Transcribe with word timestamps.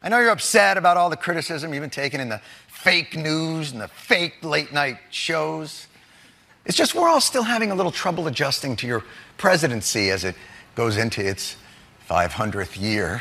I 0.00 0.08
know 0.08 0.20
you're 0.20 0.30
upset 0.30 0.76
about 0.76 0.96
all 0.96 1.10
the 1.10 1.16
criticism 1.16 1.74
you've 1.74 1.80
been 1.80 1.90
taking 1.90 2.20
in 2.20 2.28
the 2.28 2.40
fake 2.68 3.16
news 3.16 3.72
and 3.72 3.80
the 3.80 3.88
fake 3.88 4.44
late 4.44 4.72
night 4.72 4.98
shows. 5.10 5.88
It's 6.64 6.76
just 6.76 6.94
we're 6.94 7.08
all 7.08 7.20
still 7.20 7.42
having 7.42 7.72
a 7.72 7.74
little 7.74 7.90
trouble 7.90 8.28
adjusting 8.28 8.76
to 8.76 8.86
your 8.86 9.02
presidency 9.38 10.10
as 10.10 10.22
it 10.22 10.36
goes 10.76 10.98
into 10.98 11.26
its 11.26 11.56
500th 12.08 12.80
year. 12.80 13.18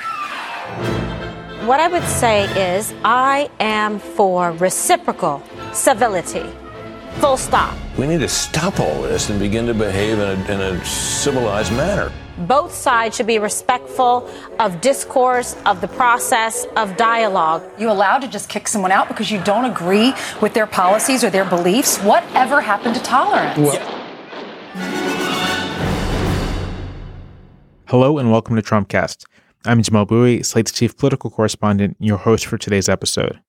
What 1.66 1.80
I 1.80 1.88
would 1.88 2.04
say 2.04 2.44
is, 2.76 2.94
I 3.04 3.50
am 3.60 3.98
for 3.98 4.52
reciprocal 4.52 5.42
civility. 5.74 6.46
Full 7.20 7.38
stop. 7.38 7.76
We 7.98 8.06
need 8.06 8.20
to 8.20 8.30
stop 8.30 8.80
all 8.80 9.02
this 9.02 9.32
and 9.32 9.40
begin 9.40 9.66
to 9.66 9.74
behave 9.74 10.20
in 10.20 10.40
a, 10.40 10.52
in 10.52 10.62
a 10.62 10.86
civilized 10.86 11.72
manner. 11.74 12.12
Both 12.38 12.76
sides 12.76 13.16
should 13.16 13.26
be 13.26 13.40
respectful 13.40 14.30
of 14.60 14.82
discourse, 14.82 15.56
of 15.66 15.82
the 15.82 15.88
process, 15.88 16.68
of 16.76 16.96
dialogue. 16.96 17.64
You 17.80 17.90
allowed 17.90 18.20
to 18.20 18.28
just 18.28 18.50
kick 18.50 18.68
someone 18.68 18.92
out 18.92 19.08
because 19.08 19.32
you 19.32 19.44
don't 19.44 19.66
agree 19.66 20.14
with 20.44 20.54
their 20.54 20.68
policies 20.68 21.24
or 21.24 21.32
their 21.32 21.46
beliefs? 21.46 21.98
Whatever 22.00 22.62
happened 22.62 22.94
to 22.94 23.02
tolerance? 23.02 23.78
Hello 27.88 28.20
and 28.20 28.32
welcome 28.32 28.56
to 28.56 28.62
Trumpcast. 28.62 29.26
I'm 29.66 29.82
Jamelle 29.82 30.08
Bouie, 30.08 30.44
Slate's 30.44 30.72
chief 30.72 30.96
political 30.96 31.32
correspondent, 31.32 31.98
your 32.00 32.20
host 32.20 32.46
for 32.46 32.60
today's 32.60 32.88
episode. 32.88 33.40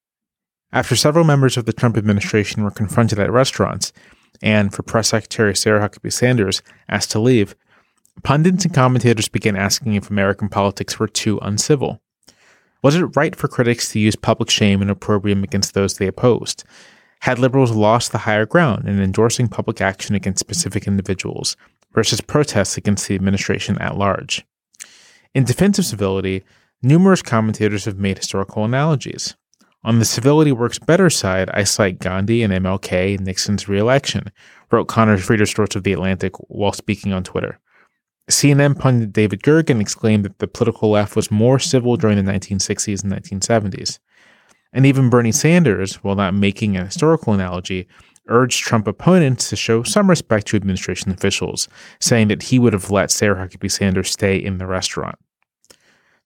After 0.73 0.97
several 0.97 1.25
members 1.25 1.57
of 1.57 1.65
the 1.65 1.73
Trump 1.73 1.97
administration 1.97 2.63
were 2.63 2.71
confronted 2.71 3.19
at 3.19 3.33
restaurants, 3.33 3.93
and 4.43 4.73
for 4.73 4.83
Press 4.83 5.09
Secretary 5.09 5.57
Sarah 5.57 5.81
Huckabee 5.81 6.13
Sanders 6.13 6.63
asked 6.89 7.11
to 7.13 7.19
leave, 7.19 7.55
pundits 8.23 8.67
and 8.67 8.75
commentators 8.75 9.29
began 9.29 9.57
asking 9.57 9.95
if 9.95 10.11
American 10.11 10.51
politics 10.51 10.99
were 10.99 11.09
too 11.09 11.39
uncivil. 11.41 12.03
Was 12.83 12.97
it 12.97 13.17
right 13.17 13.35
for 13.35 13.49
critics 13.49 13.91
to 13.93 13.99
use 13.99 14.15
public 14.15 14.51
shame 14.51 14.83
and 14.83 14.91
opprobrium 14.91 15.43
against 15.43 15.73
those 15.73 15.97
they 15.97 16.07
opposed? 16.07 16.65
Had 17.21 17.39
liberals 17.39 17.73
lost 17.73 18.13
the 18.13 18.19
higher 18.19 18.47
ground 18.47 18.87
in 18.87 19.01
endorsing 19.01 19.49
public 19.49 19.81
action 19.81 20.15
against 20.15 20.39
specific 20.39 20.87
individuals 20.87 21.57
versus 21.93 22.21
protests 22.21 22.77
against 22.77 23.09
the 23.09 23.15
administration 23.15 23.79
at 23.79 23.97
large? 23.97 24.47
In 25.35 25.45
defense 25.45 25.79
of 25.79 25.87
civility, 25.87 26.45
numerous 26.83 27.23
commentators 27.23 27.87
have 27.87 27.99
made 27.99 28.19
historical 28.19 28.65
analogies. 28.65 29.35
On 29.89 30.01
the 30.01 30.05
civility 30.05 30.53
works 30.53 30.79
better 30.79 31.09
side, 31.09 31.49
I 31.55 31.65
cite 31.65 31.99
Gandhi 31.99 32.43
and 32.43 32.53
MLK 32.53 33.17
and 33.17 33.25
Nixon's 33.25 33.71
reelection, 33.71 34.31
wrote 34.71 34.87
Conor 34.87 35.17
Friedersdorf 35.17 35.75
of 35.77 35.83
The 35.83 35.95
Atlantic 35.95 36.35
while 36.51 36.75
speaking 36.75 37.15
on 37.15 37.25
Twitter. 37.25 37.59
CNN 38.31 38.79
pundit 38.79 39.15
David 39.15 39.43
Gergen 39.43 39.81
exclaimed 39.81 40.27
that 40.27 40.41
the 40.41 40.47
political 40.47 40.91
left 40.91 41.17
was 41.17 41.31
more 41.31 41.59
civil 41.59 41.97
during 41.97 42.23
the 42.23 42.31
1960s 42.31 43.03
and 43.03 43.11
1970s. 43.11 43.99
And 44.75 44.85
even 44.85 45.09
Bernie 45.09 45.33
Sanders, 45.33 45.95
while 46.05 46.17
not 46.17 46.35
making 46.35 46.77
an 46.77 46.85
historical 46.85 47.33
analogy, 47.33 47.89
urged 48.27 48.65
Trump 48.65 48.87
opponents 48.87 49.49
to 49.49 49.57
show 49.57 49.85
some 49.85 50.11
respect 50.11 50.49
to 50.49 50.57
administration 50.57 51.13
officials, 51.13 51.67
saying 51.99 52.29
that 52.29 52.43
he 52.43 52.59
would 52.59 52.75
have 52.75 52.91
let 52.91 53.11
Sarah 53.11 53.49
Huckabee 53.49 53.73
Sanders 53.73 54.11
stay 54.11 54.37
in 54.37 54.59
the 54.59 54.67
restaurant. 54.67 55.19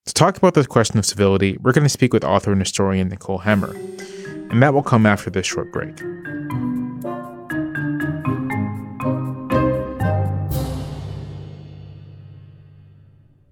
To 0.07 0.15
talk 0.15 0.37
about 0.37 0.55
this 0.55 0.67
question 0.67 0.99
of 0.99 1.07
civility, 1.07 1.57
we're 1.61 1.71
going 1.71 1.85
to 1.85 1.89
speak 1.89 2.13
with 2.13 2.25
author 2.25 2.51
and 2.51 2.61
historian 2.61 3.09
Nicole 3.09 3.39
Hemmer, 3.39 3.73
and 4.51 4.61
that 4.61 4.75
will 4.75 4.83
come 4.83 5.07
after 5.07 5.31
this 5.31 5.47
short 5.47 5.71
break. 5.71 5.97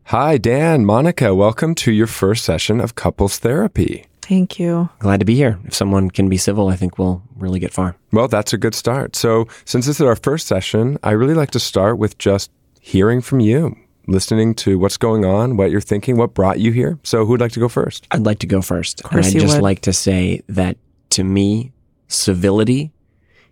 Hi, 0.06 0.38
Dan, 0.38 0.84
Monica. 0.84 1.36
Welcome 1.36 1.76
to 1.76 1.92
your 1.92 2.08
first 2.08 2.44
session 2.44 2.80
of 2.80 2.96
couples 2.96 3.38
therapy. 3.38 4.06
Thank 4.20 4.58
you. 4.58 4.88
Glad 4.98 5.20
to 5.20 5.26
be 5.26 5.36
here. 5.36 5.60
If 5.66 5.74
someone 5.74 6.10
can 6.10 6.28
be 6.28 6.36
civil, 6.36 6.66
I 6.66 6.74
think 6.74 6.98
we'll 6.98 7.22
really 7.36 7.60
get 7.60 7.72
far. 7.72 7.94
Well, 8.10 8.26
that's 8.26 8.52
a 8.52 8.58
good 8.58 8.74
start. 8.74 9.14
So, 9.14 9.46
since 9.64 9.86
this 9.86 10.00
is 10.00 10.06
our 10.06 10.16
first 10.16 10.48
session, 10.48 10.98
I 11.04 11.12
really 11.12 11.34
like 11.34 11.52
to 11.52 11.60
start 11.60 11.96
with 11.98 12.18
just 12.18 12.50
hearing 12.80 13.20
from 13.20 13.38
you, 13.38 13.76
listening 14.06 14.54
to 14.56 14.78
what's 14.78 14.96
going 14.96 15.24
on, 15.24 15.56
what 15.56 15.70
you're 15.70 15.80
thinking, 15.80 16.16
what 16.16 16.34
brought 16.34 16.60
you 16.60 16.72
here. 16.72 16.98
So, 17.02 17.24
who'd 17.24 17.40
like 17.40 17.52
to 17.52 17.60
go 17.60 17.68
first? 17.68 18.06
I'd 18.10 18.26
like 18.26 18.40
to 18.40 18.46
go 18.46 18.62
first. 18.62 19.00
Of 19.02 19.10
course 19.10 19.28
and 19.28 19.36
I'd 19.36 19.40
just 19.40 19.56
would. 19.56 19.62
like 19.62 19.80
to 19.82 19.92
say 19.92 20.42
that 20.48 20.76
to 21.10 21.24
me, 21.24 21.72
civility 22.08 22.92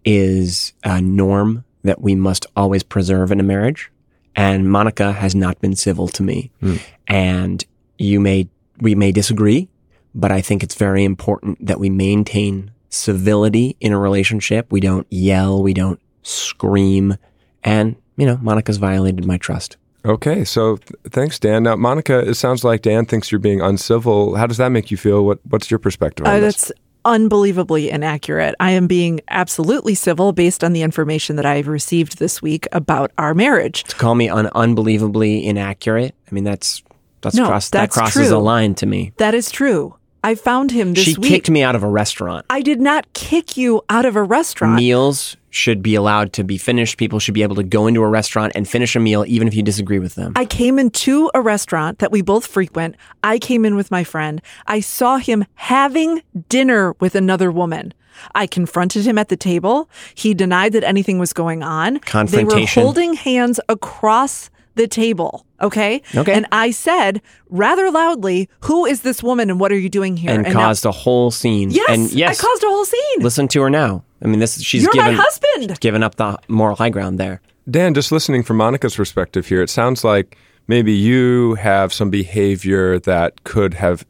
is 0.05 0.73
a 0.85 1.01
norm 1.01 1.65
that 1.83 2.01
we 2.01 2.15
must 2.15 2.47
always 2.57 2.83
preserve 2.83 3.33
in 3.33 3.41
a 3.41 3.43
marriage. 3.43 3.91
And 4.37 4.71
Monica 4.71 5.13
has 5.13 5.35
not 5.35 5.61
been 5.61 5.75
civil 5.75 6.09
to 6.09 6.23
me. 6.23 6.53
Hmm. 6.61 6.77
And 7.09 7.65
you 7.99 8.21
may, 8.21 8.49
we 8.81 8.95
may 8.95 9.11
disagree, 9.11 9.69
but 10.15 10.31
I 10.31 10.41
think 10.41 10.63
it's 10.63 10.77
very 10.77 11.05
important 11.05 11.65
that 11.67 11.81
we 11.81 11.91
maintain 11.91 12.71
civility 12.89 13.77
in 13.81 13.93
a 13.93 13.99
relationship. 13.99 14.71
We 14.71 14.81
don't 14.81 15.07
yell. 15.11 15.63
We 15.63 15.75
don't 15.75 16.01
scream. 16.23 17.17
And, 17.65 17.97
you 18.17 18.27
know, 18.27 18.37
Monica's 18.39 18.77
violated 18.77 19.25
my 19.25 19.39
trust. 19.39 19.77
Okay, 20.05 20.45
so 20.45 20.77
th- 20.77 20.91
thanks, 21.11 21.39
Dan. 21.39 21.65
Now, 21.65 21.77
Monica, 21.77 22.21
it 22.21 22.35
sounds 22.35 22.65
like 22.65 22.83
Dan 22.83 23.05
thinks 23.05 23.31
you're 23.33 23.39
being 23.41 23.61
uncivil. 23.61 24.37
How 24.37 24.47
does 24.47 24.57
that 24.59 24.69
make 24.71 24.91
you 24.91 24.97
feel? 24.97 25.25
What 25.25 25.41
What's 25.49 25.71
your 25.71 25.79
perspective 25.79 26.27
on 26.27 26.35
Uh, 26.37 26.41
this? 26.41 26.69
that's 26.69 26.73
unbelievably 27.05 27.91
inaccurate. 27.91 28.55
I 28.61 28.73
am 28.73 28.87
being 28.87 29.21
absolutely 29.31 29.95
civil 29.95 30.33
based 30.33 30.63
on 30.63 30.73
the 30.73 30.83
information 30.83 31.37
that 31.37 31.47
I've 31.47 31.67
received 31.69 32.19
this 32.19 32.41
week 32.43 32.67
about 32.73 33.11
our 33.19 33.35
marriage. 33.35 33.85
To 33.85 33.97
call 33.97 34.15
me 34.15 34.29
un- 34.29 34.51
unbelievably 34.55 35.45
inaccurate, 35.47 36.15
I 36.31 36.35
mean, 36.35 36.45
that's, 36.45 36.83
that's, 37.23 37.35
No, 37.35 37.47
cross, 37.47 37.71
that's 37.71 37.95
that 37.97 38.01
crosses 38.01 38.29
true. 38.29 38.37
a 38.37 38.39
line 38.39 38.75
to 38.77 38.87
me. 38.87 39.13
That 39.17 39.35
is 39.35 39.51
true. 39.51 39.95
I 40.23 40.35
found 40.35 40.71
him 40.73 40.95
this 40.95 41.05
she 41.05 41.15
week. 41.15 41.29
kicked 41.31 41.51
me 41.51 41.63
out 41.63 41.75
of 41.77 41.83
a 41.83 41.89
restaurant. 41.89 42.45
I 42.51 42.61
did 42.61 42.81
not 42.81 43.11
kick 43.15 43.57
you 43.57 43.83
out 43.89 44.05
of 44.05 44.15
a 44.17 44.23
restaurant. 44.23 44.75
Meals 44.77 45.37
should 45.51 45.83
be 45.83 45.95
allowed 45.95 46.33
to 46.35 46.45
be 46.45 46.59
finished. 46.59 46.99
People 46.99 47.19
should 47.19 47.35
be 47.35 47.43
able 47.43 47.57
to 47.57 47.63
go 47.63 47.87
into 47.87 48.03
a 48.03 48.09
restaurant 48.09 48.53
and 48.55 48.69
finish 48.69 48.95
a 48.97 49.01
meal, 49.01 49.25
even 49.27 49.49
if 49.49 49.55
you 49.55 49.63
disagree 49.63 49.99
with 49.99 50.15
them. 50.15 50.33
I 50.37 50.45
came 50.45 50.79
into 50.79 51.31
a 51.35 51.41
restaurant 51.41 51.99
that 52.01 52.13
we 52.13 52.23
both 52.23 52.47
frequent. 52.47 52.97
I 53.23 53.39
came 53.39 53.65
in 53.65 53.77
with 53.77 53.91
my 53.91 54.05
friend. 54.05 54.43
I 54.67 54.81
saw 54.81 55.17
him 55.19 55.45
having 55.55 56.23
dinner 56.49 56.95
with 57.01 57.15
another 57.15 57.51
woman. 57.51 57.95
I 58.35 58.47
confronted 58.47 59.07
him 59.07 59.17
at 59.17 59.29
the 59.29 59.37
table. 59.37 59.89
He 60.15 60.35
denied 60.35 60.73
that 60.73 60.85
anything 60.85 61.19
was 61.19 61.33
going 61.33 61.63
on. 61.63 62.01
Confrontation. 62.01 62.49
They 62.49 62.63
were 62.63 62.67
holding 62.67 63.15
hands 63.15 63.61
across 63.69 64.51
the 64.75 64.89
table. 64.89 65.45
Okay. 65.61 66.03
Okay. 66.15 66.33
And 66.33 66.47
I 66.53 66.71
said 66.71 67.21
rather 67.49 67.91
loudly, 67.91 68.49
Who 68.63 68.87
is 68.87 69.03
this 69.03 69.23
woman 69.23 69.51
and 69.51 69.59
what 69.61 69.73
are 69.73 69.79
you 69.79 69.89
doing 69.89 70.17
here? 70.17 70.31
and 70.31 70.43
now- 70.45 70.53
caused 70.53 70.87
a 70.87 70.93
whole 70.93 71.31
scene. 71.31 71.71
yes, 71.71 71.89
and 71.91 72.13
yes, 72.13 72.39
I 72.39 72.43
caused 72.47 72.63
a 72.63 72.69
whole 72.69 72.85
scene. 72.85 73.21
listen 73.21 73.49
to 73.49 73.63
her 73.63 73.71
now. 73.71 74.05
I 74.23 74.27
mean, 74.27 74.41
this 74.41 74.61
she's 74.61 74.83
You're 74.83 74.95
my 74.97 75.05
given 75.11 75.21
husband. 75.23 75.81
given 75.81 76.03
up 76.03 76.17
the 76.17 76.39
moral 76.49 76.77
high 76.77 76.91
ground 76.91 77.19
there. 77.19 77.41
Dan, 77.71 77.95
just 77.95 78.11
listening 78.13 78.43
from 78.43 78.57
Monica's 78.57 78.97
perspective 78.97 79.47
here, 79.47 79.63
it 79.63 79.71
sounds 79.71 80.03
like 80.05 80.37
maybe 80.67 80.93
you 80.93 81.55
have 81.55 81.93
some 81.93 82.11
behavior 82.11 82.99
that 83.01 83.45
could 83.45 83.75
have 83.75 84.05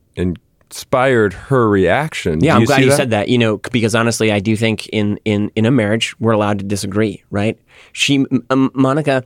inspired 0.70 1.32
her 1.32 1.68
reaction. 1.68 2.40
Yeah, 2.42 2.52
Do 2.52 2.56
I'm 2.56 2.60
you 2.62 2.66
glad 2.66 2.76
see 2.76 2.82
you 2.84 2.90
that? 2.90 2.96
said 2.96 3.10
that. 3.10 3.28
You 3.28 3.38
know, 3.38 3.58
because 3.58 3.94
honestly, 3.94 4.30
I 4.32 4.38
do 4.40 4.56
think 4.56 4.86
in 4.88 5.18
in 5.24 5.50
in 5.56 5.66
a 5.66 5.70
marriage 5.70 6.18
we're 6.20 6.32
allowed 6.32 6.58
to 6.60 6.64
disagree, 6.64 7.22
right? 7.30 7.58
She, 7.92 8.24
um, 8.50 8.70
Monica, 8.74 9.24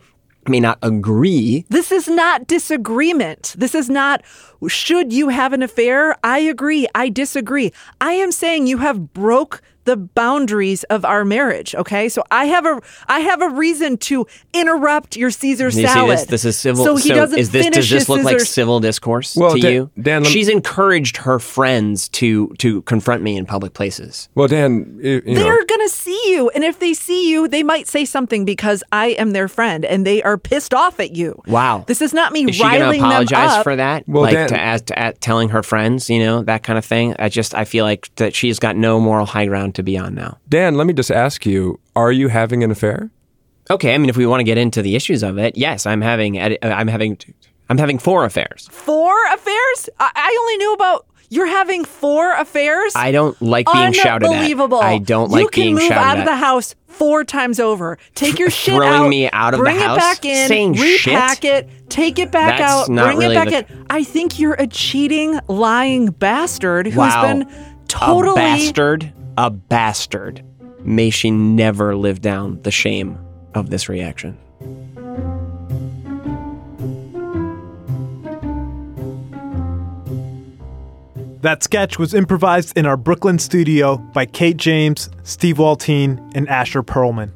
may 0.49 0.61
not 0.61 0.79
agree. 0.83 1.65
This 1.69 1.93
is 1.93 2.09
not 2.09 2.47
disagreement. 2.49 3.55
This 3.57 3.75
is 3.77 3.89
not, 3.89 4.23
should 4.67 5.13
you 5.13 5.29
have 5.29 5.53
an 5.53 5.63
affair? 5.63 6.17
I 6.25 6.41
agree. 6.41 6.89
I 6.97 7.11
disagree. 7.11 7.73
I 8.01 8.13
am 8.15 8.33
saying 8.33 8.67
you 8.67 8.79
have 8.79 9.13
broke 9.13 9.63
the 9.85 9.97
boundaries 9.97 10.85
of 10.85 11.05
our 11.05 11.25
marriage. 11.25 11.75
Okay, 11.75 12.09
so 12.09 12.23
I 12.31 12.47
have 12.47 12.65
a 12.67 12.81
I 13.09 13.21
have 13.21 13.43
a 13.43 13.49
reason 13.51 13.97
to 13.99 14.27
interrupt 14.55 15.17
your 15.17 15.31
Caesar 15.31 15.67
You 15.67 15.71
see 15.71 15.87
salad. 15.87 16.19
this? 16.19 16.25
This 16.27 16.45
is 16.45 16.59
civil. 16.59 16.85
So 16.85 16.97
he 16.97 17.09
doesn't 17.11 17.39
is 17.39 17.51
this, 17.51 17.65
finish 17.65 17.77
does 17.77 17.91
this 17.91 18.01
his 18.03 18.09
look 18.09 18.25
like 18.25 18.41
civil 18.41 18.81
discourse 18.81 19.37
Well, 19.37 19.55
to 19.55 19.61
Dan- 19.61 19.73
you? 19.73 19.91
Dan, 20.01 20.23
lem- 20.23 20.33
She's 20.33 20.49
encouraged 20.49 21.19
her 21.19 21.39
friends 21.39 22.09
to 22.11 22.49
to 22.59 22.83
confront 22.83 23.23
me 23.23 23.37
in 23.37 23.47
public 23.47 23.75
places. 23.75 24.29
Well, 24.35 24.49
Dan, 24.49 24.99
you, 25.03 25.23
you 25.25 25.35
know, 25.35 25.43
They're 25.43 25.65
gonna 25.67 25.89
see 25.89 26.21
you, 26.33 26.51
and 26.51 26.65
if 26.65 26.79
they 26.79 26.95
see 26.95 27.31
you, 27.31 27.49
they 27.49 27.63
might 27.63 27.89
say 27.89 28.05
something 28.05 28.45
because 28.45 28.83
I 28.93 29.09
am 29.09 29.33
their 29.33 29.49
friend, 29.49 29.85
and 29.85 30.07
they 30.07 30.23
are 30.23 30.39
pissed 30.39 30.75
off 30.75 31.01
at 31.01 31.17
you. 31.17 31.43
Wow. 31.47 31.85
This 31.87 32.01
is 32.03 32.13
not 32.13 32.33
me 32.33 32.45
Is 32.45 32.57
she 32.57 32.63
going 32.63 32.75
to 32.75 32.81
riling 32.81 33.01
them 33.01 33.11
apologize 33.11 33.63
for 33.63 33.77
that? 33.77 34.05
Well, 34.09 34.23
like 34.23 34.35
Dan- 34.35 34.49
to 34.49 34.61
as 34.61 34.83
to 34.83 34.99
at 34.99 35.21
telling 35.21 35.49
her 35.51 35.63
friends, 35.63 36.09
you 36.09 36.19
know, 36.21 36.43
that 36.43 36.63
kind 36.63 36.79
of 36.79 36.85
thing. 36.85 37.15
I 37.19 37.29
just 37.29 37.55
I 37.55 37.65
feel 37.65 37.85
like 37.85 38.15
that 38.17 38.35
she's 38.35 38.59
got 38.59 38.77
no 38.77 39.01
moral 39.01 39.27
high 39.27 39.47
ground 39.47 39.72
to 39.75 39.83
be 39.83 39.97
on 39.99 40.15
now. 40.15 40.39
Dan, 40.49 40.75
let 40.77 40.87
me 40.87 40.93
just 40.93 41.11
ask 41.11 41.45
you: 41.47 41.81
Are 41.97 42.13
you 42.13 42.29
having 42.29 42.63
an 42.65 42.71
affair? 42.71 43.11
Okay, 43.71 43.95
I 43.95 43.99
mean, 43.99 44.11
if 44.11 44.17
we 44.17 44.27
want 44.27 44.41
to 44.41 44.45
get 44.45 44.59
into 44.59 44.83
the 44.83 44.97
issues 44.97 45.23
of 45.23 45.39
it, 45.39 45.57
yes, 45.57 45.87
I'm 45.87 46.01
having 46.01 46.39
uh, 46.39 46.57
I'm 46.63 46.89
having 46.89 47.17
I'm 47.69 47.79
having 47.79 47.99
four 47.99 48.25
affairs. 48.25 48.69
Four 48.71 49.15
affairs? 49.33 49.89
I, 50.01 50.11
I 50.15 50.37
only 50.41 50.57
knew 50.59 50.73
about 50.75 51.07
you're 51.31 51.47
having 51.47 51.85
four 51.87 52.33
affairs. 52.35 52.93
I 52.95 53.11
don't 53.13 53.41
like 53.41 53.67
being 53.73 53.93
shouted 53.93 54.27
at. 54.27 54.33
Unbelievable! 54.33 54.81
I 54.81 54.99
don't 54.99 55.31
like 55.31 55.39
You 55.41 55.45
like 55.47 55.53
can 55.53 55.63
being 55.63 55.75
move 55.77 55.85
shouted 55.85 55.97
out 56.01 56.17
at. 56.17 56.19
of 56.21 56.25
the 56.27 56.37
house 56.37 56.75
four 56.89 57.25
times 57.25 57.59
over. 57.59 57.97
Take 58.15 58.39
your 58.39 58.51
shit 58.51 58.75
Throwing 58.75 59.05
out. 59.05 59.09
me 59.09 59.31
out 59.31 59.55
of 59.55 59.61
the 59.65 59.71
house. 59.71 59.79
bring 59.79 59.91
it 59.93 59.97
back 59.97 60.25
in. 60.27 60.49
Saying 60.49 60.73
repack 60.75 61.43
shit? 61.43 61.65
it. 61.67 61.89
Take 61.89 62.19
it 62.19 62.31
back 62.31 62.59
That's 62.59 62.71
out. 62.71 62.89
not 62.91 63.05
bring 63.07 63.19
really 63.19 63.37
it 63.37 63.51
back 63.51 63.67
the- 63.69 63.75
in. 63.75 63.87
I 63.89 64.05
think 64.05 64.39
you're 64.39 64.55
a 64.55 64.67
cheating, 64.67 65.39
lying 65.49 66.07
bastard 66.11 66.87
who's 66.87 66.97
Wow. 66.97 67.23
been 67.23 67.49
totally 67.89 68.33
a 68.33 68.35
bastard, 68.35 69.13
a 69.37 69.51
bastard. 69.51 70.45
May 70.81 71.11
she 71.11 71.31
never 71.31 71.97
live 71.97 72.21
down 72.21 72.61
the 72.63 72.71
shame 72.71 73.19
of 73.55 73.71
this 73.71 73.89
reaction. 73.89 74.39
That 81.43 81.65
sketch 81.65 81.99
was 81.99 82.15
improvised 82.15 82.79
in 82.79 82.87
our 82.87 82.97
Brooklyn 82.97 83.39
studio 83.41 83.97
by 83.97 84.27
Kate 84.27 84.57
James, 84.57 85.11
Steve 85.25 85.57
Waltien, 85.57 86.31
and 86.37 86.49
Asher 86.49 86.85
Perlman. 86.85 87.33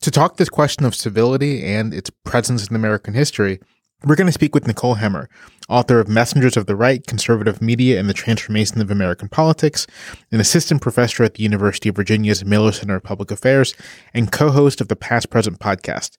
To 0.00 0.10
talk 0.10 0.36
this 0.36 0.48
question 0.48 0.86
of 0.86 0.94
civility 0.94 1.62
and 1.62 1.92
its 1.92 2.10
presence 2.24 2.68
in 2.68 2.76
American 2.76 3.12
history, 3.12 3.60
we're 4.04 4.16
going 4.16 4.26
to 4.26 4.32
speak 4.32 4.54
with 4.54 4.66
Nicole 4.66 4.96
Hemmer, 4.96 5.26
author 5.68 5.98
of 5.98 6.08
Messengers 6.08 6.56
of 6.56 6.66
the 6.66 6.76
Right, 6.76 7.06
Conservative 7.06 7.62
Media 7.62 7.98
and 7.98 8.08
the 8.08 8.14
Transformation 8.14 8.80
of 8.80 8.90
American 8.90 9.28
Politics, 9.28 9.86
an 10.30 10.40
assistant 10.40 10.82
professor 10.82 11.24
at 11.24 11.34
the 11.34 11.42
University 11.42 11.88
of 11.88 11.96
Virginia's 11.96 12.44
Miller 12.44 12.72
Center 12.72 12.96
of 12.96 13.02
Public 13.02 13.30
Affairs, 13.30 13.74
and 14.12 14.30
co-host 14.30 14.80
of 14.80 14.88
the 14.88 14.96
Past 14.96 15.30
Present 15.30 15.58
podcast. 15.60 16.18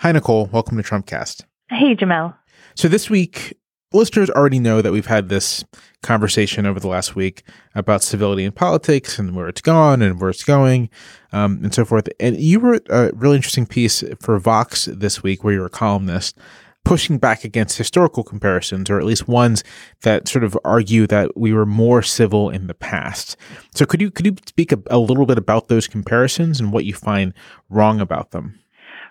Hi, 0.00 0.10
Nicole. 0.10 0.46
Welcome 0.46 0.76
to 0.76 0.82
Trumpcast. 0.82 1.44
Hey, 1.70 1.94
Jamelle. 1.94 2.34
So 2.74 2.88
this 2.88 3.08
week, 3.08 3.56
listeners 3.92 4.28
already 4.30 4.58
know 4.58 4.82
that 4.82 4.92
we've 4.92 5.06
had 5.06 5.28
this 5.28 5.64
conversation 6.02 6.66
over 6.66 6.80
the 6.80 6.88
last 6.88 7.14
week 7.14 7.44
about 7.76 8.02
civility 8.02 8.44
in 8.44 8.50
politics 8.50 9.20
and 9.20 9.36
where 9.36 9.48
it's 9.48 9.60
gone 9.60 10.02
and 10.02 10.20
where 10.20 10.30
it's 10.30 10.44
going, 10.44 10.90
um, 11.32 11.60
and 11.62 11.72
so 11.72 11.84
forth. 11.84 12.08
And 12.18 12.36
you 12.36 12.58
wrote 12.58 12.86
a 12.90 13.12
really 13.14 13.36
interesting 13.36 13.66
piece 13.66 14.02
for 14.20 14.36
Vox 14.40 14.86
this 14.86 15.22
week, 15.22 15.44
where 15.44 15.54
you're 15.54 15.66
a 15.66 15.70
columnist, 15.70 16.36
pushing 16.84 17.18
back 17.18 17.44
against 17.44 17.78
historical 17.78 18.22
comparisons, 18.22 18.90
or 18.90 18.98
at 18.98 19.04
least 19.04 19.26
ones 19.26 19.64
that 20.02 20.28
sort 20.28 20.44
of 20.44 20.56
argue 20.64 21.06
that 21.06 21.36
we 21.36 21.52
were 21.52 21.66
more 21.66 22.02
civil 22.02 22.50
in 22.50 22.66
the 22.66 22.74
past. 22.74 23.36
So 23.74 23.86
could 23.86 24.00
you 24.00 24.10
could 24.10 24.26
you 24.26 24.36
speak 24.46 24.72
a, 24.72 24.78
a 24.90 24.98
little 24.98 25.26
bit 25.26 25.38
about 25.38 25.68
those 25.68 25.88
comparisons 25.88 26.60
and 26.60 26.72
what 26.72 26.84
you 26.84 26.94
find 26.94 27.32
wrong 27.70 28.00
about 28.00 28.30
them? 28.30 28.58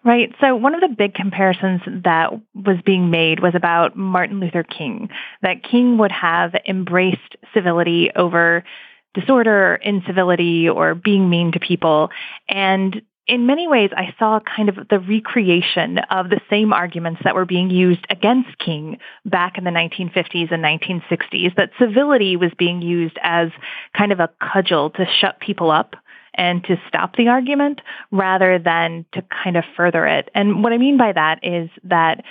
Right. 0.05 0.35
So 0.41 0.55
one 0.55 0.75
of 0.75 0.81
the 0.81 0.89
big 0.89 1.13
comparisons 1.13 1.81
that 2.03 2.33
was 2.53 2.77
being 2.85 3.09
made 3.09 3.39
was 3.39 3.55
about 3.55 3.95
Martin 3.95 4.41
Luther 4.41 4.63
King, 4.63 5.09
that 5.41 5.63
King 5.63 5.97
would 5.97 6.11
have 6.11 6.53
embraced 6.67 7.37
civility 7.53 8.11
over 8.13 8.65
disorder, 9.13 9.79
incivility, 9.81 10.67
or 10.67 10.93
being 10.93 11.29
mean 11.29 11.53
to 11.53 11.59
people. 11.59 12.09
And 12.49 13.01
in 13.27 13.45
many 13.45 13.67
ways, 13.67 13.89
I 13.95 14.13
saw 14.19 14.39
kind 14.41 14.67
of 14.67 14.75
the 14.89 14.99
recreation 14.99 15.99
of 16.09 16.29
the 16.29 16.41
same 16.49 16.73
arguments 16.73 17.21
that 17.23 17.35
were 17.35 17.45
being 17.45 17.69
used 17.69 18.05
against 18.09 18.57
King 18.59 18.97
back 19.25 19.57
in 19.57 19.63
the 19.63 19.71
1950s 19.71 20.51
and 20.51 20.63
1960s, 20.63 21.55
that 21.55 21.71
civility 21.79 22.35
was 22.35 22.51
being 22.57 22.81
used 22.81 23.17
as 23.21 23.49
kind 23.97 24.11
of 24.11 24.19
a 24.19 24.29
cudgel 24.41 24.89
to 24.91 25.05
shut 25.05 25.39
people 25.39 25.71
up 25.71 25.95
and 26.35 26.63
to 26.65 26.75
stop 26.87 27.15
the 27.15 27.27
argument 27.29 27.79
rather 28.11 28.59
than 28.59 29.05
to 29.13 29.23
kind 29.43 29.55
of 29.55 29.63
further 29.77 30.05
it. 30.05 30.29
And 30.35 30.63
what 30.63 30.73
I 30.73 30.77
mean 30.77 30.97
by 30.97 31.13
that 31.13 31.39
is 31.43 31.69
that 31.83 32.23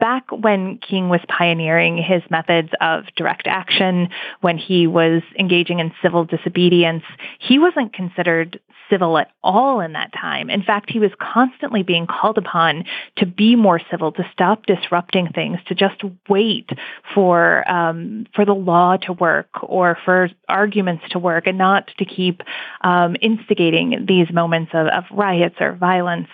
back 0.00 0.24
when 0.30 0.78
King 0.78 1.08
was 1.08 1.20
pioneering 1.28 1.96
his 1.96 2.22
methods 2.30 2.70
of 2.80 3.04
direct 3.16 3.46
action, 3.46 4.08
when 4.40 4.58
he 4.58 4.86
was 4.86 5.22
engaging 5.38 5.78
in 5.78 5.92
civil 6.02 6.24
disobedience, 6.24 7.04
he 7.38 7.58
wasn't 7.58 7.92
considered 7.92 8.60
civil 8.90 9.18
at 9.18 9.30
all 9.42 9.80
in 9.80 9.92
that 9.92 10.12
time. 10.12 10.50
In 10.50 10.62
fact, 10.62 10.90
he 10.90 10.98
was 10.98 11.10
constantly 11.20 11.82
being 11.82 12.06
called 12.06 12.38
upon 12.38 12.84
to 13.16 13.26
be 13.26 13.56
more 13.56 13.80
civil, 13.90 14.12
to 14.12 14.28
stop 14.32 14.66
disrupting 14.66 15.28
things, 15.34 15.58
to 15.66 15.74
just 15.74 16.02
wait 16.28 16.70
for 17.14 17.68
um, 17.70 18.26
for 18.34 18.44
the 18.44 18.54
law 18.54 18.96
to 18.96 19.12
work 19.12 19.48
or 19.62 19.98
for 20.04 20.30
arguments 20.48 21.04
to 21.10 21.18
work, 21.18 21.46
and 21.46 21.58
not 21.58 21.90
to 21.98 22.04
keep 22.04 22.42
um, 22.82 23.16
instigating 23.20 24.06
these 24.06 24.32
moments 24.32 24.70
of, 24.74 24.86
of 24.86 25.04
riots 25.12 25.56
or 25.60 25.74
violence 25.74 26.28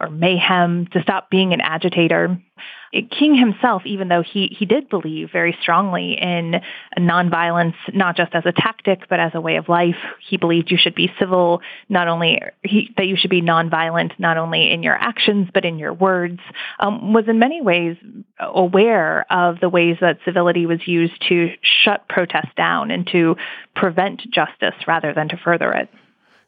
or 0.00 0.08
mayhem. 0.08 0.86
To 0.92 1.02
stop 1.02 1.30
being 1.30 1.52
an 1.52 1.60
agitator. 1.60 2.40
King 2.92 3.34
himself, 3.34 3.82
even 3.84 4.08
though 4.08 4.22
he, 4.22 4.54
he 4.58 4.64
did 4.64 4.88
believe 4.88 5.30
very 5.30 5.56
strongly 5.60 6.16
in 6.18 6.60
nonviolence, 6.98 7.74
not 7.92 8.16
just 8.16 8.34
as 8.34 8.44
a 8.46 8.52
tactic, 8.52 9.08
but 9.08 9.20
as 9.20 9.32
a 9.34 9.40
way 9.40 9.56
of 9.56 9.68
life, 9.68 9.96
he 10.26 10.36
believed 10.36 10.70
you 10.70 10.78
should 10.78 10.94
be 10.94 11.12
civil, 11.18 11.60
not 11.88 12.08
only 12.08 12.40
he, 12.62 12.90
that 12.96 13.06
you 13.06 13.16
should 13.16 13.30
be 13.30 13.42
nonviolent, 13.42 14.12
not 14.18 14.38
only 14.38 14.72
in 14.72 14.82
your 14.82 14.94
actions, 14.94 15.48
but 15.52 15.64
in 15.64 15.78
your 15.78 15.92
words, 15.92 16.40
um, 16.80 17.12
was 17.12 17.24
in 17.28 17.38
many 17.38 17.60
ways 17.60 17.96
aware 18.38 19.30
of 19.30 19.60
the 19.60 19.68
ways 19.68 19.96
that 20.00 20.18
civility 20.24 20.66
was 20.66 20.80
used 20.86 21.22
to 21.28 21.50
shut 21.84 22.08
protests 22.08 22.54
down 22.56 22.90
and 22.90 23.06
to 23.12 23.36
prevent 23.74 24.22
justice 24.30 24.74
rather 24.86 25.12
than 25.12 25.28
to 25.28 25.36
further 25.36 25.72
it. 25.72 25.88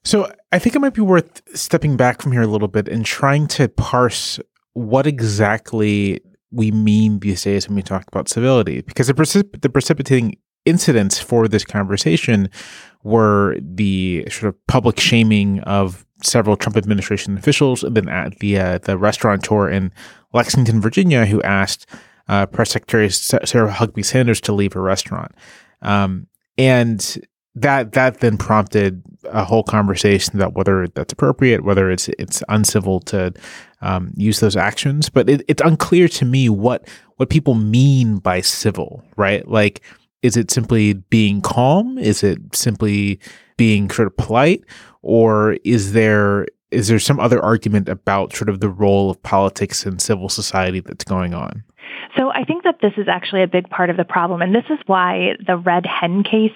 So 0.02 0.32
I 0.50 0.58
think 0.58 0.74
it 0.74 0.78
might 0.78 0.94
be 0.94 1.02
worth 1.02 1.42
stepping 1.56 1.96
back 1.96 2.22
from 2.22 2.32
here 2.32 2.42
a 2.42 2.46
little 2.46 2.68
bit 2.68 2.88
and 2.88 3.04
trying 3.04 3.46
to 3.48 3.68
parse 3.68 4.40
what 4.74 5.06
exactly 5.06 6.20
we 6.50 6.70
mean 6.70 7.20
these 7.20 7.42
days 7.42 7.68
when 7.68 7.76
we 7.76 7.82
talk 7.82 8.04
about 8.08 8.28
civility, 8.28 8.80
because 8.82 9.06
the, 9.06 9.14
precip- 9.14 9.60
the 9.60 9.68
precipitating 9.68 10.36
incidents 10.64 11.18
for 11.18 11.48
this 11.48 11.64
conversation 11.64 12.48
were 13.02 13.56
the 13.60 14.26
sort 14.30 14.54
of 14.54 14.66
public 14.66 15.00
shaming 15.00 15.60
of 15.60 16.04
several 16.22 16.56
Trump 16.56 16.76
administration 16.76 17.38
officials, 17.38 17.82
and 17.82 17.96
then 17.96 18.08
at 18.08 18.38
the 18.40 18.58
uh, 18.58 18.78
the 18.78 18.98
restaurateur 18.98 19.70
in 19.70 19.92
Lexington, 20.32 20.80
Virginia, 20.80 21.24
who 21.24 21.40
asked 21.42 21.86
uh, 22.28 22.46
Press 22.46 22.70
Secretary 22.70 23.08
Sarah 23.10 23.72
Huckabee 23.72 24.04
Sanders 24.04 24.40
to 24.42 24.52
leave 24.52 24.74
her 24.74 24.82
restaurant, 24.82 25.32
um, 25.82 26.26
and 26.58 27.18
that 27.54 27.92
that 27.92 28.20
then 28.20 28.36
prompted 28.36 29.02
a 29.24 29.44
whole 29.44 29.62
conversation 29.62 30.36
about 30.36 30.54
whether 30.54 30.86
that's 30.88 31.12
appropriate, 31.12 31.64
whether 31.64 31.90
it's 31.90 32.08
it's 32.10 32.42
uncivil 32.48 33.00
to 33.00 33.32
um, 33.80 34.12
use 34.16 34.40
those 34.40 34.56
actions. 34.56 35.08
But 35.08 35.28
it, 35.28 35.42
it's 35.48 35.62
unclear 35.62 36.08
to 36.08 36.24
me 36.24 36.48
what 36.48 36.88
what 37.16 37.28
people 37.28 37.54
mean 37.54 38.18
by 38.18 38.40
civil, 38.40 39.04
right? 39.16 39.46
Like, 39.46 39.82
is 40.22 40.36
it 40.36 40.50
simply 40.50 40.94
being 40.94 41.40
calm? 41.40 41.98
Is 41.98 42.22
it 42.22 42.38
simply 42.54 43.20
being 43.56 43.90
sort 43.90 44.06
of 44.06 44.16
polite, 44.16 44.64
or 45.02 45.58
is 45.64 45.92
there 45.92 46.46
is 46.70 46.88
there 46.88 47.00
some 47.00 47.18
other 47.18 47.42
argument 47.42 47.88
about 47.88 48.34
sort 48.34 48.48
of 48.48 48.60
the 48.60 48.68
role 48.68 49.10
of 49.10 49.22
politics 49.22 49.84
and 49.84 50.00
civil 50.00 50.28
society 50.28 50.80
that's 50.80 51.04
going 51.04 51.34
on? 51.34 51.64
So 52.16 52.30
I 52.30 52.44
think 52.44 52.64
that 52.64 52.78
this 52.80 52.92
is 52.96 53.08
actually 53.08 53.42
a 53.42 53.48
big 53.48 53.68
part 53.68 53.90
of 53.90 53.96
the 53.96 54.04
problem. 54.04 54.42
And 54.42 54.54
this 54.54 54.64
is 54.70 54.78
why 54.86 55.36
the 55.46 55.56
red 55.56 55.86
hen 55.86 56.22
case 56.22 56.50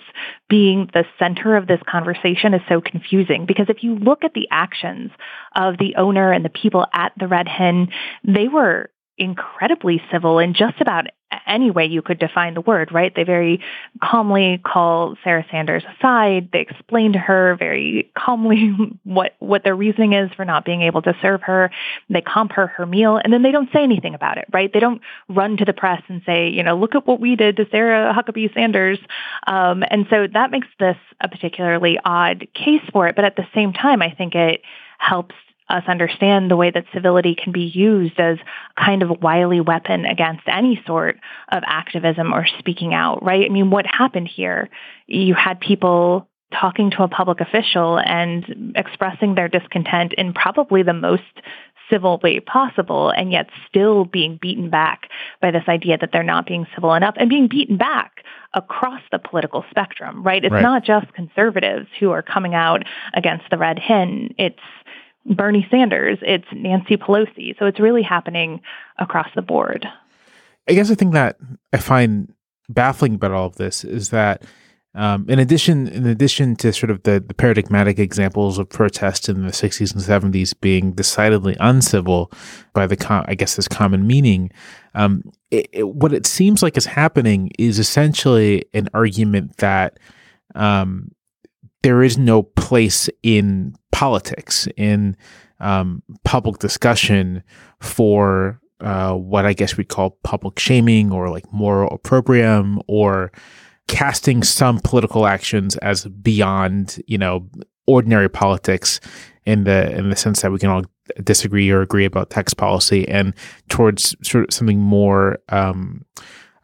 being 0.49 0.91
the 0.93 1.05
center 1.19 1.57
of 1.57 1.67
this 1.67 1.81
conversation 1.89 2.55
is 2.55 2.61
so 2.69 2.81
confusing. 2.81 3.47
Because 3.47 3.67
if 3.69 3.83
you 3.83 3.97
look 3.97 4.25
at 4.25 4.35
the 4.35 4.49
actions 4.51 5.11
of 5.55 5.79
the 5.79 5.97
owner 5.97 6.33
and 6.33 6.45
the 6.45 6.51
people 6.51 6.87
at 6.93 7.13
the 7.19 7.29
red 7.29 7.49
hen, 7.49 7.89
they 8.25 8.49
were 8.49 8.91
incredibly 9.17 10.03
civil 10.11 10.39
in 10.39 10.55
just 10.55 10.81
about 10.81 11.07
any 11.47 11.71
way 11.71 11.87
you 11.87 12.03
could 12.03 12.19
define 12.19 12.55
the 12.55 12.61
word, 12.61 12.93
right? 12.93 13.15
They 13.15 13.25
very 13.25 13.61
calmly 14.03 14.61
call 14.65 15.17
Sarah 15.23 15.45
Sanders 15.51 15.85
aside. 15.97 16.51
They 16.53 16.61
explain 16.61 17.13
to 17.13 17.19
her 17.19 17.57
very 17.57 18.11
calmly 18.17 18.75
what, 19.05 19.35
what 19.39 19.65
their 19.65 19.77
reasoning 19.77 20.13
is 20.13 20.31
for 20.33 20.45
not 20.45 20.65
being 20.65 20.83
able 20.83 21.03
to 21.03 21.17
serve 21.21 21.43
her. 21.43 21.71
They 22.11 22.21
comp 22.21 22.53
her 22.53 22.67
her 22.69 22.87
meal 22.87 23.21
and 23.23 23.33
then 23.33 23.43
they 23.43 23.51
don't 23.51 23.71
say 23.73 23.83
anything 23.83 24.15
about 24.15 24.39
it, 24.39 24.47
right? 24.53 24.73
They 24.73 24.81
don't 24.81 25.01
run 25.29 25.57
to 25.59 25.65
the 25.65 25.73
press 25.73 26.03
and 26.09 26.23
say, 26.27 26.49
you 26.49 26.63
know, 26.63 26.77
look 26.77 26.95
at 26.95 27.07
what 27.07 27.21
we 27.21 27.37
did 27.37 27.57
to 27.57 27.69
Sarah 27.71 28.15
Huckabee 28.15 28.53
Sanders. 28.55 28.99
Um, 29.47 29.85
and 29.91 30.07
so 30.11 30.27
that 30.33 30.51
makes 30.51 30.69
this 30.79 30.97
a 31.21 31.29
particularly 31.29 31.99
odd 32.05 32.47
case 32.55 32.83
for 32.93 33.09
it. 33.09 33.17
But 33.17 33.25
at 33.25 33.37
the 33.37 33.47
same 33.55 33.73
time, 33.73 34.03
I 34.03 34.11
think 34.11 34.35
it 34.35 34.63
helps 34.99 35.35
us 35.69 35.83
understand 35.89 36.51
the 36.51 36.57
way 36.57 36.71
that 36.71 36.85
civility 36.93 37.35
can 37.35 37.53
be 37.53 37.73
used 37.75 38.19
as 38.19 38.39
a 38.77 38.85
kind 38.85 39.03
of 39.03 39.11
a 39.11 39.15
wily 39.15 39.61
weapon 39.61 40.05
against 40.05 40.43
any 40.47 40.83
sort 40.87 41.17
of 41.51 41.63
activism 41.67 42.33
or 42.35 42.47
speaking 42.59 42.93
out, 42.93 43.23
right? 43.25 43.47
I 43.47 43.49
mean, 43.49 43.71
what 43.71 43.87
happened 43.87 44.29
here? 44.29 44.69
You 45.07 45.35
had 45.35 45.61
people 45.61 46.29
talking 46.53 46.91
to 46.91 47.03
a 47.03 47.09
public 47.09 47.41
official 47.41 47.99
and 47.99 48.75
expressing 48.77 49.35
their 49.35 49.49
discontent 49.49 50.13
in 50.13 50.33
probably 50.33 50.83
the 50.83 50.93
most 50.93 51.23
civil 51.91 52.19
way 52.23 52.41
possible 52.41 53.11
and 53.11 53.31
yet 53.33 53.49
still 53.69 54.05
being 54.05 54.39
beaten 54.41 54.71
back 54.71 55.09
by 55.41 55.51
this 55.51 55.65
idea 55.69 55.99
that 55.99 56.11
they're 56.13 56.23
not 56.23 56.47
being 56.47 56.67
civil 56.75 56.95
enough 56.95 57.15
and 57.19 57.29
being 57.29 57.49
beaten 57.49 57.77
back 57.77 58.25
across 58.55 59.01
the 59.11 59.19
political 59.19 59.65
spectrum, 59.71 60.23
right? 60.23 60.45
It's 60.45 60.53
right. 60.53 60.63
not 60.63 60.85
just 60.85 61.13
conservatives 61.13 61.87
who 61.99 62.11
are 62.11 62.23
coming 62.23 62.55
out 62.55 62.85
against 63.15 63.45
the 63.51 63.59
red 63.59 63.79
hen. 63.79 64.35
It's 64.39 64.59
Bernie 65.27 65.67
Sanders, 65.71 66.19
it's 66.23 66.47
Nancy 66.53 66.97
Pelosi. 66.97 67.59
So 67.59 67.67
it's 67.67 67.81
really 67.81 68.03
happening 68.03 68.61
across 68.99 69.29
the 69.35 69.43
board. 69.43 69.87
I 70.69 70.75
guess 70.75 70.89
the 70.89 70.97
thing 70.97 71.11
that 71.13 71.37
I 71.73 71.79
find 71.79 72.33
baffling 72.69 73.15
about 73.15 73.33
all 73.33 73.47
of 73.47 73.57
this 73.57 73.85
is 73.85 74.11
that 74.11 74.45
um, 74.97 75.27
in 75.29 75.41
addition, 75.41 75.89
in 75.89 76.07
addition 76.07 76.55
to 76.57 76.73
sort 76.73 76.91
of 76.91 77.03
the, 77.03 77.23
the 77.27 77.35
paradigmatic 77.35 77.99
examples 77.99 78.59
of 78.59 78.69
protest 78.69 79.29
in 79.29 79.45
the 79.45 79.51
60s 79.51 79.93
and 79.93 80.35
70s 80.35 80.55
being 80.61 80.93
decidedly 80.93 81.57
uncivil 81.59 82.31
by 82.75 82.87
the, 82.87 82.97
com- 82.97 83.25
I 83.27 83.35
guess, 83.35 83.57
this 83.57 83.67
common 83.67 84.07
meaning, 84.07 84.53
um, 84.95 85.25
it, 85.51 85.69
it, 85.73 85.89
what 85.89 86.13
it 86.13 86.27
seems 86.27 86.63
like 86.63 86.77
is 86.77 86.87
happening 86.87 87.51
is 87.59 87.81
essentially 87.81 88.67
an 88.73 88.89
argument 88.95 89.57
that 89.57 89.99
um, 90.55 91.11
there 91.85 92.03
is 92.03 92.17
no 92.17 92.43
place 92.43 93.11
in 93.23 93.77
politics, 93.93 94.67
in 94.79 95.15
um, 95.61 96.03
public 96.25 96.59
discussion 96.59 97.43
for 97.79 98.59
uh, 98.81 99.13
what 99.13 99.45
I 99.45 99.53
guess 99.53 99.77
we'd 99.77 99.91
call 99.91 100.17
public 100.25 100.59
shaming 100.59 101.13
or 101.13 101.29
like 101.29 101.45
moral 101.53 101.95
opprobrium 101.95 102.81
or 102.89 103.31
casting 103.87 104.43
some 104.43 104.81
political 104.81 105.27
actions 105.27 105.77
as 105.77 106.07
beyond, 106.07 107.03
you 107.07 107.19
know, 107.19 107.47
ordinary 107.87 108.31
politics 108.31 108.99
in 109.45 109.65
the 109.65 109.95
in 109.95 110.09
the 110.09 110.17
sense 110.17 110.41
that 110.41 110.51
we 110.51 110.59
can 110.59 110.71
all 110.71 110.85
disagree 111.23 111.71
or 111.71 111.83
agree 111.83 112.07
about 112.07 112.31
tax 112.31 112.55
policy 112.55 113.07
and 113.09 113.35
towards 113.69 114.17
sort 114.27 114.45
of 114.45 114.55
something 114.55 114.81
more 114.81 115.39
um, 115.51 116.03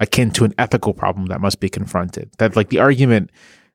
akin 0.01 0.31
to 0.31 0.45
an 0.45 0.55
ethical 0.57 0.95
problem 0.95 1.27
that 1.27 1.43
must 1.43 1.61
be 1.61 1.69
confronted. 1.69 2.31
That 2.39 2.57
like 2.57 2.71
the 2.71 2.79
argument 2.79 3.31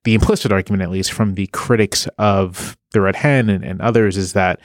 the 0.05 0.13
implicit 0.13 0.51
argument, 0.51 0.83
at 0.83 0.91
least 0.91 1.11
from 1.11 1.33
the 1.33 1.47
critics 1.47 2.07
of 2.17 2.77
the 2.91 3.01
Red 3.01 3.17
Hen 3.17 3.49
and, 3.49 3.65
and 3.65 3.81
others, 3.81 4.15
is 4.15 4.33
that 4.33 4.61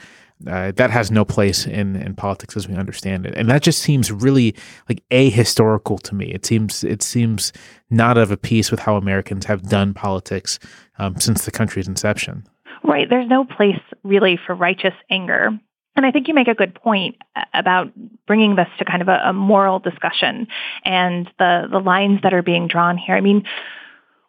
uh, 0.47 0.71
that 0.71 0.89
has 0.89 1.11
no 1.11 1.23
place 1.23 1.67
in, 1.67 1.95
in 1.97 2.15
politics 2.15 2.57
as 2.57 2.67
we 2.67 2.75
understand 2.75 3.25
it, 3.25 3.33
and 3.35 3.49
that 3.49 3.61
just 3.61 3.79
seems 3.79 4.11
really 4.11 4.55
like 4.89 5.03
ahistorical 5.11 6.01
to 6.01 6.15
me. 6.15 6.27
It 6.27 6.45
seems 6.45 6.83
it 6.83 7.03
seems 7.03 7.53
not 7.89 8.17
of 8.17 8.31
a 8.31 8.37
piece 8.37 8.71
with 8.71 8.79
how 8.79 8.95
Americans 8.95 9.45
have 9.45 9.63
done 9.63 9.93
politics 9.93 10.57
um, 10.97 11.19
since 11.19 11.45
the 11.45 11.51
country's 11.51 11.87
inception. 11.87 12.47
Right. 12.83 13.07
There's 13.09 13.29
no 13.29 13.45
place 13.45 13.79
really 14.03 14.39
for 14.43 14.55
righteous 14.55 14.95
anger. 15.09 15.49
And 15.95 16.05
I 16.05 16.11
think 16.11 16.27
you 16.27 16.33
make 16.33 16.47
a 16.47 16.55
good 16.55 16.73
point 16.73 17.17
about 17.53 17.91
bringing 18.25 18.55
this 18.55 18.67
to 18.79 18.85
kind 18.85 19.01
of 19.01 19.09
a, 19.09 19.19
a 19.25 19.33
moral 19.33 19.79
discussion 19.79 20.47
and 20.85 21.29
the 21.37 21.67
the 21.69 21.79
lines 21.79 22.21
that 22.23 22.33
are 22.33 22.41
being 22.41 22.67
drawn 22.67 22.97
here. 22.97 23.15
I 23.15 23.21
mean 23.21 23.43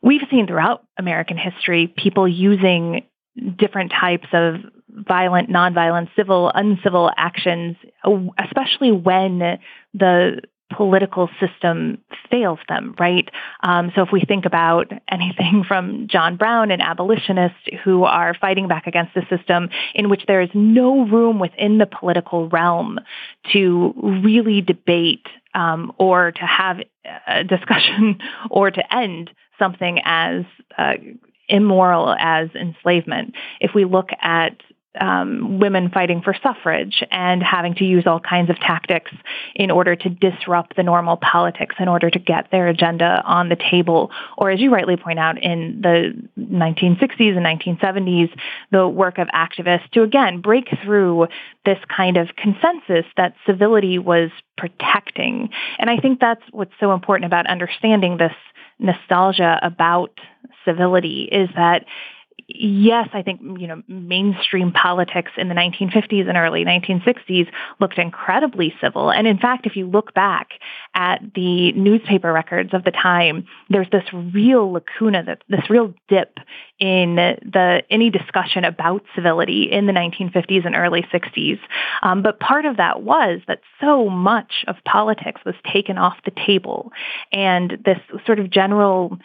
we've 0.02 0.22
seen 0.30 0.46
throughout 0.46 0.84
American 0.98 1.36
history 1.36 1.92
people 1.96 2.28
using 2.28 3.04
different 3.56 3.92
types 3.98 4.26
of 4.32 4.56
violent, 4.88 5.48
nonviolent, 5.48 6.08
civil, 6.14 6.50
uncivil 6.54 7.10
actions, 7.16 7.76
especially 8.38 8.92
when 8.92 9.58
the 9.94 10.40
political 10.74 11.28
system 11.38 11.98
fails 12.30 12.58
them, 12.68 12.94
right? 12.98 13.28
Um, 13.62 13.92
so 13.94 14.02
if 14.02 14.08
we 14.12 14.22
think 14.22 14.46
about 14.46 14.90
anything 15.10 15.64
from 15.68 16.06
John 16.08 16.36
Brown 16.36 16.70
and 16.70 16.82
abolitionists 16.82 17.58
who 17.84 18.04
are 18.04 18.34
fighting 18.34 18.68
back 18.68 18.86
against 18.86 19.14
the 19.14 19.22
system 19.34 19.68
in 19.94 20.08
which 20.08 20.22
there 20.26 20.40
is 20.40 20.50
no 20.54 21.06
room 21.06 21.38
within 21.38 21.78
the 21.78 21.86
political 21.86 22.48
realm 22.48 22.98
to 23.52 24.20
really 24.24 24.60
debate 24.60 25.26
um, 25.54 25.92
or 25.98 26.32
to 26.32 26.46
have 26.46 26.78
a 27.26 27.44
discussion 27.44 28.18
or 28.50 28.70
to 28.70 28.94
end 28.94 29.30
something 29.58 30.00
as 30.04 30.44
uh, 30.78 30.94
immoral 31.48 32.14
as 32.18 32.48
enslavement. 32.54 33.34
If 33.60 33.72
we 33.74 33.84
look 33.84 34.10
at 34.20 34.56
um, 35.00 35.58
women 35.58 35.90
fighting 35.90 36.20
for 36.22 36.34
suffrage 36.42 37.02
and 37.10 37.42
having 37.42 37.74
to 37.76 37.84
use 37.84 38.06
all 38.06 38.20
kinds 38.20 38.50
of 38.50 38.58
tactics 38.58 39.10
in 39.54 39.70
order 39.70 39.96
to 39.96 40.08
disrupt 40.08 40.76
the 40.76 40.82
normal 40.82 41.16
politics 41.16 41.76
in 41.78 41.88
order 41.88 42.10
to 42.10 42.18
get 42.18 42.50
their 42.50 42.68
agenda 42.68 43.22
on 43.24 43.48
the 43.48 43.56
table. 43.56 44.10
Or 44.36 44.50
as 44.50 44.60
you 44.60 44.70
rightly 44.70 44.96
point 44.96 45.18
out, 45.18 45.42
in 45.42 45.80
the 45.80 46.12
1960s 46.38 47.36
and 47.36 47.80
1970s, 47.80 48.30
the 48.70 48.86
work 48.86 49.18
of 49.18 49.28
activists 49.28 49.90
to 49.92 50.02
again 50.02 50.40
break 50.40 50.68
through 50.84 51.28
this 51.64 51.78
kind 51.94 52.16
of 52.16 52.28
consensus 52.36 53.06
that 53.16 53.34
civility 53.46 53.98
was 53.98 54.30
protecting. 54.58 55.48
And 55.78 55.88
I 55.88 55.96
think 55.96 56.20
that's 56.20 56.42
what's 56.50 56.72
so 56.78 56.92
important 56.92 57.26
about 57.26 57.46
understanding 57.46 58.18
this 58.18 58.32
nostalgia 58.78 59.58
about 59.62 60.18
civility 60.64 61.28
is 61.30 61.48
that 61.56 61.84
yes, 62.48 63.08
I 63.12 63.22
think, 63.22 63.40
you 63.58 63.66
know, 63.66 63.82
mainstream 63.88 64.72
politics 64.72 65.32
in 65.36 65.48
the 65.48 65.54
1950s 65.54 66.28
and 66.28 66.36
early 66.36 66.64
1960s 66.64 67.48
looked 67.80 67.98
incredibly 67.98 68.74
civil. 68.80 69.10
And 69.10 69.26
in 69.26 69.38
fact, 69.38 69.66
if 69.66 69.76
you 69.76 69.86
look 69.86 70.14
back 70.14 70.50
at 70.94 71.20
the 71.34 71.72
newspaper 71.72 72.32
records 72.32 72.74
of 72.74 72.84
the 72.84 72.90
time, 72.90 73.46
there's 73.70 73.88
this 73.90 74.04
real 74.12 74.72
lacuna, 74.72 75.22
that 75.24 75.42
this 75.48 75.68
real 75.70 75.94
dip 76.08 76.38
in 76.78 77.16
the 77.16 77.82
any 77.90 78.10
discussion 78.10 78.64
about 78.64 79.04
civility 79.14 79.70
in 79.70 79.86
the 79.86 79.92
1950s 79.92 80.66
and 80.66 80.74
early 80.74 81.02
60s. 81.12 81.60
Um, 82.02 82.22
but 82.22 82.40
part 82.40 82.64
of 82.64 82.76
that 82.76 83.02
was 83.02 83.40
that 83.46 83.60
so 83.80 84.08
much 84.08 84.64
of 84.66 84.76
politics 84.84 85.40
was 85.46 85.54
taken 85.72 85.98
off 85.98 86.16
the 86.24 86.32
table, 86.46 86.92
and 87.32 87.78
this 87.84 87.98
sort 88.26 88.38
of 88.38 88.50
general 88.50 89.18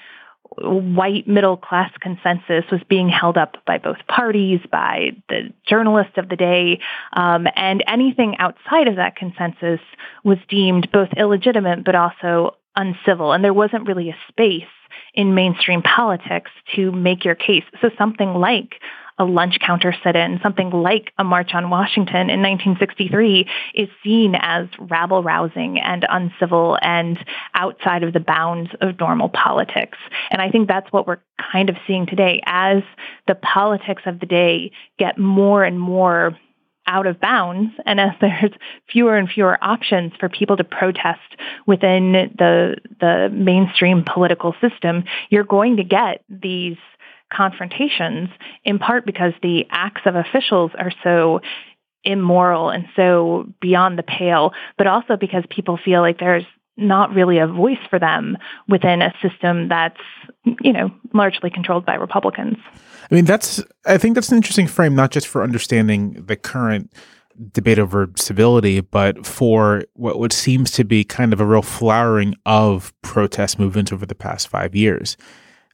white 0.59 1.27
middle 1.27 1.57
class 1.57 1.91
consensus 1.99 2.63
was 2.71 2.81
being 2.89 3.09
held 3.09 3.37
up 3.37 3.57
by 3.65 3.77
both 3.77 3.97
parties, 4.07 4.59
by 4.71 5.11
the 5.29 5.53
journalists 5.67 6.17
of 6.17 6.29
the 6.29 6.35
day, 6.35 6.79
um, 7.13 7.47
and 7.55 7.83
anything 7.87 8.35
outside 8.39 8.87
of 8.87 8.95
that 8.95 9.15
consensus 9.15 9.79
was 10.23 10.37
deemed 10.49 10.91
both 10.91 11.09
illegitimate 11.15 11.83
but 11.83 11.95
also 11.95 12.55
uncivil. 12.75 13.33
And 13.33 13.43
there 13.43 13.53
wasn't 13.53 13.87
really 13.87 14.09
a 14.09 14.17
space 14.29 14.63
in 15.13 15.35
mainstream 15.35 15.81
politics 15.81 16.51
to 16.75 16.91
make 16.91 17.25
your 17.25 17.35
case. 17.35 17.63
So 17.81 17.89
something 17.97 18.33
like 18.35 18.75
a 19.17 19.25
lunch 19.25 19.57
counter 19.59 19.93
sit-in, 20.03 20.39
something 20.43 20.69
like 20.69 21.11
a 21.17 21.23
March 21.23 21.51
on 21.53 21.69
Washington 21.69 22.29
in 22.29 22.41
1963 22.41 23.47
is 23.73 23.89
seen 24.03 24.35
as 24.35 24.67
rabble-rousing 24.79 25.79
and 25.79 26.05
uncivil 26.09 26.77
and 26.81 27.17
outside 27.53 28.03
of 28.03 28.13
the 28.13 28.19
bounds 28.19 28.69
of 28.81 28.99
normal 28.99 29.29
politics. 29.29 29.97
And 30.29 30.41
I 30.41 30.49
think 30.49 30.67
that's 30.67 30.91
what 30.91 31.07
we're 31.07 31.19
kind 31.51 31.69
of 31.69 31.77
seeing 31.87 32.05
today 32.05 32.41
as 32.45 32.83
the 33.27 33.35
politics 33.35 34.03
of 34.05 34.19
the 34.19 34.25
day 34.25 34.71
get 34.99 35.17
more 35.17 35.63
and 35.63 35.79
more 35.79 36.37
out 36.87 37.05
of 37.05 37.19
bounds 37.19 37.73
and 37.85 37.99
as 37.99 38.11
there's 38.21 38.51
fewer 38.91 39.17
and 39.17 39.29
fewer 39.29 39.57
options 39.61 40.13
for 40.19 40.29
people 40.29 40.57
to 40.57 40.63
protest 40.63 41.19
within 41.65 42.33
the 42.37 42.77
the 42.99 43.29
mainstream 43.31 44.03
political 44.03 44.55
system 44.61 45.03
you're 45.29 45.43
going 45.43 45.77
to 45.77 45.83
get 45.83 46.23
these 46.29 46.77
confrontations, 47.31 48.29
in 48.63 48.79
part 48.79 49.05
because 49.05 49.33
the 49.41 49.65
acts 49.69 50.01
of 50.05 50.15
officials 50.15 50.71
are 50.77 50.91
so 51.03 51.41
immoral 52.03 52.69
and 52.69 52.85
so 52.95 53.45
beyond 53.59 53.97
the 53.97 54.03
pale, 54.03 54.53
but 54.77 54.87
also 54.87 55.17
because 55.17 55.43
people 55.49 55.77
feel 55.83 56.01
like 56.01 56.19
there's 56.19 56.45
not 56.77 57.13
really 57.13 57.39
a 57.39 57.47
voice 57.47 57.79
for 57.89 57.99
them 57.99 58.37
within 58.67 59.01
a 59.01 59.13
system 59.21 59.67
that's, 59.67 59.99
you 60.61 60.71
know, 60.71 60.91
largely 61.13 61.49
controlled 61.49 61.85
by 61.85 61.95
Republicans. 61.95 62.57
I 63.11 63.15
mean, 63.15 63.25
that's, 63.25 63.61
I 63.85 63.97
think 63.97 64.15
that's 64.15 64.29
an 64.29 64.37
interesting 64.37 64.67
frame, 64.67 64.95
not 64.95 65.11
just 65.11 65.27
for 65.27 65.43
understanding 65.43 66.23
the 66.27 66.35
current 66.35 66.93
debate 67.51 67.79
over 67.79 68.09
civility, 68.15 68.81
but 68.81 69.25
for 69.25 69.83
what, 69.93 70.19
what 70.19 70.33
seems 70.33 70.71
to 70.71 70.83
be 70.83 71.03
kind 71.03 71.33
of 71.33 71.41
a 71.41 71.45
real 71.45 71.61
flowering 71.61 72.35
of 72.45 72.93
protest 73.01 73.59
movements 73.59 73.91
over 73.91 74.05
the 74.05 74.15
past 74.15 74.47
five 74.47 74.75
years. 74.75 75.17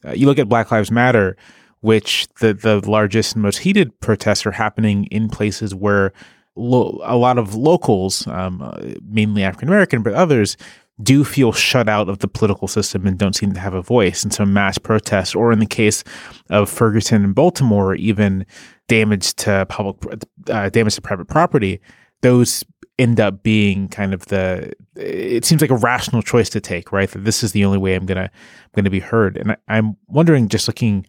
Uh, 0.05 0.12
you 0.12 0.25
look 0.25 0.39
at 0.39 0.50
Black 0.50 0.72
Lives 0.72 0.91
Matter, 0.91 1.38
which 1.81 2.27
the, 2.39 2.53
the 2.53 2.79
largest 2.89 3.33
and 3.33 3.43
most 3.43 3.57
heated 3.57 4.00
protests 4.00 4.45
are 4.45 4.51
happening 4.51 5.05
in 5.05 5.29
places 5.29 5.75
where 5.75 6.13
lo- 6.55 7.00
a 7.03 7.17
lot 7.17 7.38
of 7.38 7.55
locals, 7.55 8.25
um, 8.27 8.62
uh, 8.62 8.77
mainly 9.03 9.43
African 9.43 9.67
American, 9.67 10.01
but 10.01 10.13
others, 10.13 10.57
do 11.01 11.24
feel 11.24 11.51
shut 11.51 11.89
out 11.89 12.07
of 12.07 12.19
the 12.19 12.27
political 12.27 12.67
system 12.67 13.07
and 13.07 13.17
don't 13.17 13.36
seem 13.36 13.51
to 13.53 13.60
have 13.60 13.74
a 13.74 13.81
voice. 13.81 14.24
And 14.24 14.31
so 14.31 14.45
mass 14.45 14.77
protests, 14.77 15.33
or 15.33 15.51
in 15.51 15.60
the 15.60 15.65
case 15.65 16.03
of 16.50 16.69
Ferguson 16.69 17.24
and 17.24 17.36
Baltimore, 17.36 17.95
even 17.95 18.45
damage 18.88 19.33
to 19.36 19.65
public, 19.69 20.24
uh, 20.50 20.69
damage 20.69 20.95
to 20.95 21.01
private 21.01 21.27
property, 21.27 21.81
those 22.22 22.63
end 23.00 23.19
up 23.19 23.41
being 23.41 23.88
kind 23.88 24.13
of 24.13 24.25
the 24.27 24.71
it 24.95 25.43
seems 25.45 25.62
like 25.62 25.71
a 25.71 25.75
rational 25.75 26.21
choice 26.21 26.50
to 26.50 26.62
take 26.62 26.91
right? 26.91 27.09
That 27.09 27.23
this 27.23 27.43
is 27.43 27.51
the 27.51 27.65
only 27.65 27.77
way 27.77 27.95
i'm 27.95 28.05
gonna 28.05 28.29
i'm 28.31 28.71
gonna 28.73 28.89
be 28.89 29.00
heard. 29.00 29.38
And 29.38 29.51
I, 29.67 29.77
am 29.77 29.97
wondering 30.07 30.47
just 30.47 30.67
looking 30.67 31.05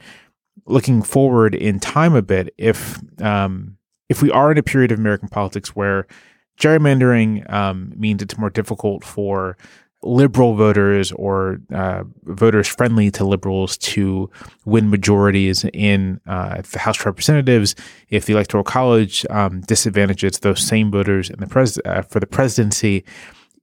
looking 0.67 1.03
forward 1.03 1.55
in 1.55 1.81
time 1.81 2.15
a 2.15 2.23
bit 2.23 2.55
if 2.59 2.99
um 3.21 3.77
if 4.09 4.23
we 4.23 4.31
are 4.31 4.51
in 4.51 4.59
a 4.59 4.63
period 4.63 4.93
of 4.93 4.99
american 4.99 5.29
politics 5.29 5.77
where 5.77 6.07
gerrymandering 6.59 7.51
um, 7.53 7.93
means 7.97 8.23
it's 8.23 8.39
more 8.39 8.51
difficult 8.51 9.05
for 9.05 9.57
liberal 10.05 10.55
voters 10.55 11.13
or 11.13 11.61
uh, 11.75 12.05
voters 12.25 12.69
friendly 12.69 13.11
to 13.11 13.25
liberals 13.25 13.77
to 13.79 14.31
win 14.65 14.91
majorities 14.91 15.65
in 15.73 16.21
uh, 16.27 16.63
the 16.73 16.79
House 16.79 17.01
of 17.01 17.07
Representatives. 17.07 17.75
If 18.11 18.27
the 18.27 18.35
Electoral 18.35 18.65
College 18.65 19.27
um, 19.31 19.61
disadvantages 19.63 20.39
those 20.39 20.65
same 20.65 20.91
voters 20.91 21.31
in 21.31 21.41
the 21.41 21.47
pres- 21.47 21.79
uh, 21.85 22.03
for 22.03 22.21
the 22.21 22.27
presidency, 22.27 23.05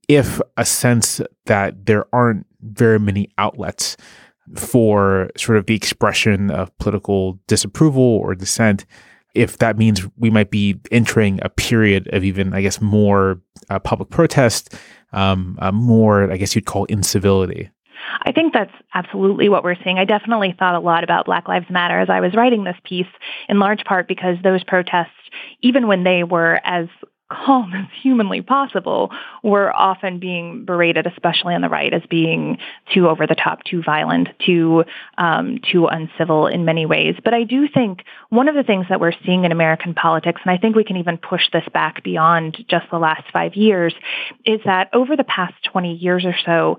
if 0.08 0.40
a 0.56 0.64
sense 0.64 1.20
that 1.46 1.86
there 1.86 2.06
aren't 2.12 2.46
very 2.60 2.98
many 2.98 3.30
outlets 3.38 3.96
for 4.56 5.30
sort 5.36 5.58
of 5.58 5.66
the 5.66 5.74
expression 5.74 6.50
of 6.50 6.76
political 6.78 7.38
disapproval 7.46 8.02
or 8.02 8.34
dissent, 8.34 8.84
if 9.34 9.58
that 9.58 9.78
means 9.78 10.06
we 10.18 10.30
might 10.30 10.50
be 10.50 10.78
entering 10.90 11.38
a 11.42 11.48
period 11.48 12.08
of 12.12 12.24
even, 12.24 12.52
I 12.52 12.60
guess, 12.60 12.80
more 12.80 13.40
uh, 13.70 13.78
public 13.78 14.10
protest, 14.10 14.74
um, 15.12 15.58
uh, 15.60 15.72
more, 15.72 16.30
I 16.30 16.36
guess 16.36 16.54
you'd 16.54 16.66
call 16.66 16.84
incivility. 16.86 17.70
I 18.24 18.32
think 18.32 18.52
that's 18.52 18.72
absolutely 18.94 19.48
what 19.48 19.64
we're 19.64 19.76
seeing. 19.82 19.98
I 19.98 20.04
definitely 20.04 20.54
thought 20.58 20.74
a 20.74 20.80
lot 20.80 21.04
about 21.04 21.26
Black 21.26 21.48
Lives 21.48 21.70
Matter 21.70 21.98
as 21.98 22.10
I 22.10 22.20
was 22.20 22.34
writing 22.34 22.64
this 22.64 22.76
piece, 22.84 23.06
in 23.48 23.58
large 23.58 23.84
part 23.84 24.08
because 24.08 24.36
those 24.42 24.64
protests, 24.64 25.10
even 25.60 25.86
when 25.86 26.04
they 26.04 26.24
were 26.24 26.60
as 26.64 26.88
calm 27.32 27.72
as 27.74 27.86
humanly 28.02 28.42
possible 28.42 29.10
were 29.42 29.74
often 29.74 30.18
being 30.18 30.64
berated, 30.64 31.06
especially 31.06 31.54
on 31.54 31.60
the 31.60 31.68
right, 31.68 31.92
as 31.92 32.02
being 32.10 32.58
too 32.92 33.08
over 33.08 33.26
the 33.26 33.34
top, 33.34 33.64
too 33.64 33.82
violent, 33.82 34.28
too 34.44 34.84
um, 35.18 35.58
too 35.70 35.86
uncivil 35.86 36.46
in 36.46 36.64
many 36.64 36.86
ways. 36.86 37.14
But 37.24 37.34
I 37.34 37.44
do 37.44 37.68
think 37.68 38.04
one 38.28 38.48
of 38.48 38.54
the 38.54 38.62
things 38.62 38.86
that 38.88 39.00
we're 39.00 39.12
seeing 39.24 39.44
in 39.44 39.52
American 39.52 39.94
politics, 39.94 40.40
and 40.44 40.50
I 40.50 40.58
think 40.58 40.76
we 40.76 40.84
can 40.84 40.96
even 40.96 41.18
push 41.18 41.42
this 41.52 41.64
back 41.72 42.02
beyond 42.02 42.64
just 42.68 42.86
the 42.90 42.98
last 42.98 43.24
five 43.32 43.54
years, 43.54 43.94
is 44.44 44.60
that 44.64 44.88
over 44.92 45.16
the 45.16 45.24
past 45.24 45.54
20 45.70 45.94
years 45.94 46.24
or 46.24 46.34
so, 46.44 46.78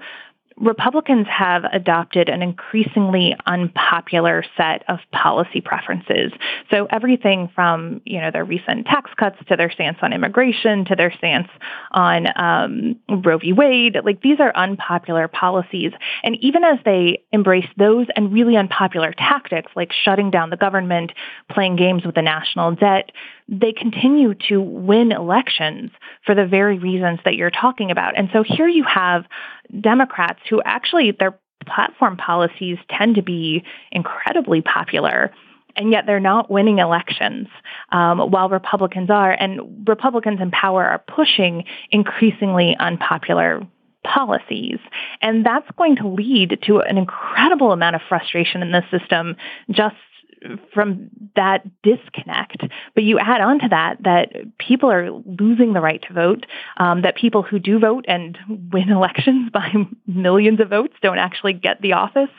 Republicans 0.58 1.28
have 1.28 1.64
adopted 1.72 2.30
an 2.30 2.42
increasingly 2.42 3.36
unpopular 3.46 4.44
set 4.56 4.84
of 4.88 5.00
policy 5.12 5.62
preferences. 5.62 6.32
So 6.72 6.88
everything 6.90 7.50
from, 7.56 8.02
you 8.06 8.22
know, 8.22 8.32
their 8.32 8.46
recent 8.46 8.86
tax 8.86 9.12
cuts 9.18 9.38
to 9.48 9.56
their 9.56 9.72
stance 9.72 9.98
on 10.02 10.14
immigration 10.14 10.86
to 10.86 10.96
their 10.96 11.12
stance 11.12 11.48
on 11.92 12.28
um, 12.36 13.00
Roe 13.10 13.38
v. 13.38 13.54
Wade, 13.54 13.98
like 14.04 14.22
these 14.22 14.40
are 14.40 14.56
unpopular 14.56 15.28
policies. 15.28 15.92
And 16.24 16.38
even 16.42 16.64
as 16.64 16.80
they 16.86 17.24
embrace 17.32 17.70
those 17.78 18.08
and 18.16 18.32
really 18.32 18.56
unpopular 18.56 19.14
tactics 19.14 19.72
like 19.76 19.92
shutting 19.92 20.32
down 20.32 20.50
the 20.50 20.58
government, 20.58 21.12
playing 21.50 21.76
games 21.76 22.06
with 22.06 22.16
the 22.16 22.22
national 22.22 22.76
debt, 22.76 23.12
they 23.48 23.74
continue 23.74 24.34
to 24.50 24.62
win 24.62 25.12
elections 25.12 25.92
for 26.26 26.36
the 26.36 26.46
very 26.46 26.78
reasons 26.78 27.20
that 27.26 27.36
you're 27.36 27.52
talking 27.52 27.92
about. 27.92 28.18
And 28.18 28.30
so 28.34 28.44
here 28.44 28.68
you 28.68 28.84
have 28.84 29.26
Democrats 29.82 30.40
who 30.50 30.62
actually 30.64 31.12
their 31.12 31.38
platform 31.66 32.18
policies 32.18 32.78
tend 32.90 33.16
to 33.16 33.22
be 33.22 33.64
incredibly 33.92 34.62
popular 34.62 35.32
and 35.76 35.92
yet 35.92 36.06
they're 36.06 36.20
not 36.20 36.52
winning 36.52 36.80
elections 36.80 37.48
um, 37.92 38.20
while 38.32 38.50
Republicans 38.50 39.10
are. 39.10 39.32
And 39.32 39.88
Republicans 39.88 40.40
in 40.40 40.52
power 40.52 40.86
are 40.86 41.00
pushing 41.00 41.66
increasingly 41.92 42.76
unpopular 42.80 43.66
policies. 44.04 44.80
And 45.22 45.46
that's 45.46 45.70
going 45.78 45.96
to 45.98 46.08
lead 46.08 46.60
to 46.68 46.80
an 46.80 46.98
incredible 46.98 47.72
amount 47.72 47.96
of 47.96 48.02
frustration 48.08 48.62
in 48.62 48.72
the 48.72 48.84
system 48.92 49.36
just 49.72 49.96
from 50.74 51.10
that 51.36 51.64
disconnect. 51.84 52.64
But 52.96 53.04
you 53.04 53.20
add 53.20 53.42
on 53.42 53.60
to 53.60 53.68
that 53.70 53.98
that 54.04 54.58
people 54.58 54.92
are 54.92 55.12
losing 55.12 55.74
the 55.74 55.82
right 55.82 56.02
to 56.08 56.14
vote, 56.14 56.46
um, 56.78 57.02
that 57.02 57.16
people 57.16 57.44
who 57.44 57.60
do 57.60 57.80
vote 57.80 58.06
and 58.08 58.38
win 58.72 58.90
elections 58.92 59.50
by 59.52 59.72
millions 60.08 60.60
of 60.60 60.70
votes 60.70 60.94
don't 61.02 61.18
actually 61.18 61.54
get 61.54 61.82
the 61.82 61.94
office, 61.94 62.30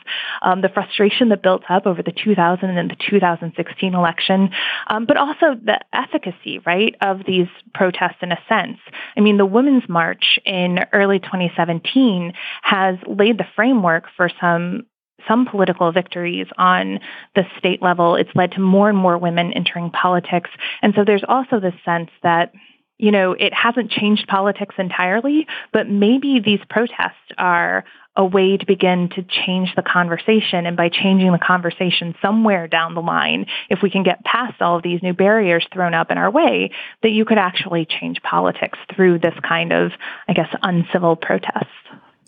um, 0.41 0.61
the 0.61 0.69
frustration 0.69 1.29
that 1.29 1.41
built 1.41 1.63
up 1.69 1.85
over 1.85 2.01
the 2.01 2.11
2000 2.11 2.69
and 2.69 2.89
the 2.89 2.95
2016 3.09 3.93
election, 3.93 4.49
um, 4.87 5.05
but 5.05 5.17
also 5.17 5.55
the 5.55 5.79
efficacy, 5.93 6.59
right, 6.65 6.95
of 7.01 7.21
these 7.25 7.47
protests 7.73 8.17
in 8.21 8.31
a 8.31 8.39
sense. 8.47 8.77
I 9.17 9.21
mean, 9.21 9.37
the 9.37 9.45
Women's 9.45 9.87
March 9.87 10.39
in 10.45 10.79
early 10.93 11.19
2017 11.19 12.33
has 12.61 12.97
laid 13.07 13.37
the 13.37 13.45
framework 13.55 14.05
for 14.15 14.29
some 14.39 14.85
some 15.27 15.45
political 15.45 15.91
victories 15.91 16.47
on 16.57 16.99
the 17.35 17.43
state 17.57 17.81
level. 17.81 18.15
It's 18.15 18.29
led 18.35 18.51
to 18.53 18.59
more 18.59 18.89
and 18.89 18.97
more 18.97 19.17
women 19.17 19.53
entering 19.53 19.89
politics. 19.91 20.49
And 20.81 20.93
so 20.95 21.03
there's 21.05 21.23
also 21.27 21.59
this 21.59 21.73
sense 21.83 22.09
that 22.23 22.53
you 22.97 23.11
know, 23.11 23.33
it 23.33 23.53
hasn't 23.53 23.91
changed 23.91 24.27
politics 24.27 24.75
entirely, 24.77 25.47
but 25.73 25.89
maybe 25.89 26.39
these 26.39 26.61
protests 26.69 27.31
are 27.37 27.83
a 28.15 28.25
way 28.25 28.55
to 28.55 28.65
begin 28.65 29.09
to 29.09 29.23
change 29.23 29.73
the 29.75 29.81
conversation. 29.81 30.65
And 30.65 30.77
by 30.77 30.87
changing 30.87 31.33
the 31.33 31.37
conversation 31.37 32.15
somewhere 32.21 32.67
down 32.67 32.95
the 32.95 33.01
line, 33.01 33.47
if 33.69 33.79
we 33.83 33.89
can 33.89 34.03
get 34.03 34.23
past 34.23 34.61
all 34.61 34.77
of 34.77 34.83
these 34.83 35.03
new 35.03 35.13
barriers 35.13 35.67
thrown 35.73 35.93
up 35.93 36.11
in 36.11 36.17
our 36.17 36.31
way, 36.31 36.71
that 37.03 37.11
you 37.11 37.25
could 37.25 37.37
actually 37.37 37.85
change 37.85 38.21
politics 38.21 38.79
through 38.95 39.19
this 39.19 39.35
kind 39.45 39.73
of, 39.73 39.91
I 40.29 40.33
guess, 40.33 40.49
uncivil 40.61 41.17
protest 41.17 41.67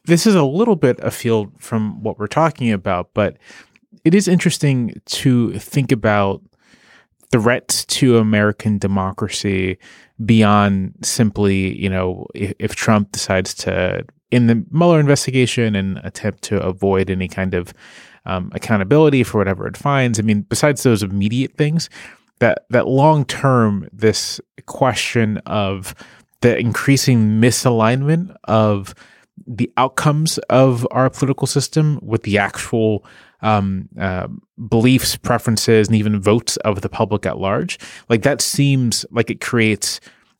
this 0.08 0.26
is 0.26 0.36
a 0.36 0.44
little 0.44 0.76
bit 0.76 1.00
afield 1.02 1.52
from 1.60 2.02
what 2.02 2.18
we're 2.18 2.28
talking 2.28 2.72
about, 2.72 3.10
but 3.14 3.38
it 4.04 4.16
is 4.16 4.28
interesting 4.28 5.00
to 5.06 5.52
think 5.60 5.92
about 5.92 6.42
threats 7.32 7.86
to 7.86 8.18
American 8.18 8.78
democracy 8.78 9.78
beyond 10.26 10.94
simply, 11.04 11.78
you 11.78 11.90
know, 11.90 12.26
if, 12.34 12.54
if, 12.58 12.76
Trump 12.76 13.12
decides 13.12 13.54
to, 13.54 14.06
in 14.32 14.48
the 14.48 14.66
Mueller 14.72 15.00
investigation 15.00 15.76
and 15.76 16.00
attempt 16.04 16.42
to 16.44 16.62
avoid 16.62 17.10
any 17.10 17.28
kind 17.28 17.54
of 17.54 17.74
um, 18.26 18.50
accountability 18.56 19.24
for 19.24 19.38
whatever 19.38 19.68
it 19.68 19.76
finds. 19.76 20.20
I 20.20 20.22
mean, 20.22 20.42
besides 20.42 20.84
those 20.84 21.04
immediate 21.04 21.56
things, 21.56 21.90
that 22.40 22.66
that 22.70 22.88
long 22.88 23.26
term, 23.26 23.90
this 23.92 24.40
question 24.68 25.38
of 25.40 25.96
the 26.42 26.58
increasing 26.58 27.42
misalignment 27.42 28.36
of 28.46 28.94
the 29.46 29.72
outcomes 29.78 30.38
of 30.50 30.88
our 30.92 31.10
political 31.10 31.48
system 31.48 32.00
with 32.02 32.24
the 32.24 32.38
actual 32.38 33.06
um, 33.42 33.88
uh, 34.00 34.28
beliefs, 34.68 35.16
preferences, 35.16 35.88
and 35.88 35.96
even 35.96 36.20
votes 36.20 36.58
of 36.58 36.82
the 36.82 36.90
public 36.90 37.26
at 37.26 37.38
large. 37.38 37.78
Like 38.10 38.24
that 38.24 38.42
seems 38.42 39.06
like 39.12 39.30
it 39.30 39.42
creates 39.42 40.00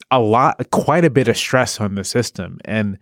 a 0.10 0.20
lot, 0.20 0.70
quite 0.72 1.06
a 1.06 1.10
bit 1.10 1.28
of 1.28 1.38
stress 1.38 1.80
on 1.80 1.96
the 1.96 2.04
system. 2.04 2.60
And 2.66 2.98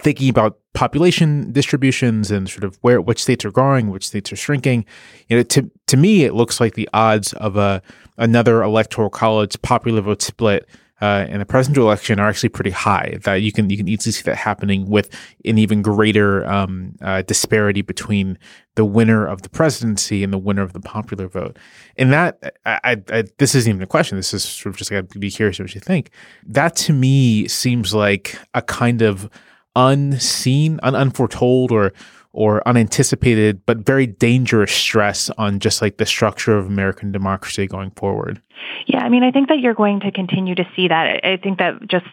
thinking 0.00 0.28
about 0.28 0.58
population 0.74 1.52
distributions 1.52 2.30
and 2.30 2.48
sort 2.48 2.64
of 2.64 2.76
where 2.82 3.00
which 3.00 3.22
states 3.22 3.44
are 3.44 3.50
growing, 3.50 3.90
which 3.90 4.06
states 4.06 4.32
are 4.32 4.36
shrinking, 4.36 4.84
you 5.28 5.36
know, 5.36 5.42
to 5.42 5.70
to 5.86 5.96
me, 5.96 6.24
it 6.24 6.34
looks 6.34 6.60
like 6.60 6.74
the 6.74 6.88
odds 6.92 7.32
of 7.34 7.56
a 7.56 7.82
another 8.18 8.62
electoral 8.62 9.10
college 9.10 9.60
popular 9.62 10.00
vote 10.00 10.22
split 10.22 10.68
uh, 11.00 11.26
in 11.28 11.38
the 11.38 11.46
presidential 11.46 11.84
election 11.84 12.18
are 12.18 12.28
actually 12.28 12.48
pretty 12.48 12.70
high. 12.70 13.18
That 13.24 13.36
you 13.42 13.52
can 13.52 13.68
you 13.68 13.76
can 13.76 13.88
easily 13.88 14.12
see 14.12 14.22
that 14.22 14.36
happening 14.36 14.88
with 14.88 15.10
an 15.44 15.58
even 15.58 15.82
greater 15.82 16.46
um, 16.46 16.94
uh, 17.02 17.22
disparity 17.22 17.82
between 17.82 18.38
the 18.76 18.84
winner 18.84 19.26
of 19.26 19.42
the 19.42 19.48
presidency 19.48 20.22
and 20.22 20.32
the 20.32 20.38
winner 20.38 20.62
of 20.62 20.72
the 20.72 20.80
popular 20.80 21.28
vote. 21.28 21.58
And 21.96 22.12
that 22.12 22.56
I, 22.64 23.02
I, 23.10 23.24
this 23.38 23.54
isn't 23.54 23.70
even 23.70 23.82
a 23.82 23.86
question. 23.86 24.16
This 24.16 24.32
is 24.32 24.44
sort 24.44 24.74
of 24.74 24.78
just 24.78 24.90
like 24.90 24.98
I'd 24.98 25.20
be 25.20 25.30
curious 25.30 25.58
what 25.58 25.74
you 25.74 25.80
think. 25.80 26.10
That 26.44 26.76
to 26.76 26.92
me 26.92 27.46
seems 27.48 27.94
like 27.94 28.38
a 28.54 28.62
kind 28.62 29.02
of 29.02 29.28
unseen, 29.74 30.80
un- 30.82 30.94
unforetold, 30.94 31.70
or 31.70 31.92
or 32.36 32.66
unanticipated 32.68 33.64
but 33.64 33.78
very 33.78 34.06
dangerous 34.06 34.70
stress 34.70 35.30
on 35.38 35.58
just 35.58 35.80
like 35.80 35.96
the 35.96 36.04
structure 36.06 36.56
of 36.56 36.66
American 36.66 37.10
democracy 37.10 37.66
going 37.66 37.90
forward. 37.92 38.40
Yeah, 38.86 39.00
I 39.00 39.08
mean, 39.08 39.22
I 39.22 39.30
think 39.30 39.48
that 39.48 39.58
you're 39.58 39.74
going 39.74 40.00
to 40.00 40.12
continue 40.12 40.54
to 40.54 40.68
see 40.76 40.88
that. 40.88 41.24
I 41.24 41.38
think 41.38 41.58
that 41.58 41.88
just 41.88 42.06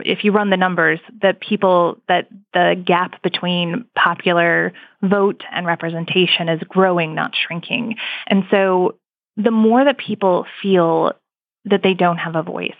if 0.00 0.24
you 0.24 0.32
run 0.32 0.48
the 0.48 0.56
numbers, 0.56 0.98
that 1.20 1.40
people, 1.40 1.98
that 2.08 2.28
the 2.54 2.82
gap 2.84 3.22
between 3.22 3.84
popular 3.94 4.72
vote 5.02 5.44
and 5.52 5.66
representation 5.66 6.48
is 6.48 6.62
growing, 6.68 7.14
not 7.14 7.34
shrinking. 7.36 7.96
And 8.26 8.44
so 8.50 8.96
the 9.36 9.50
more 9.50 9.84
that 9.84 9.98
people 9.98 10.46
feel 10.62 11.12
that 11.66 11.82
they 11.82 11.94
don't 11.94 12.18
have 12.18 12.34
a 12.34 12.42
voice, 12.42 12.72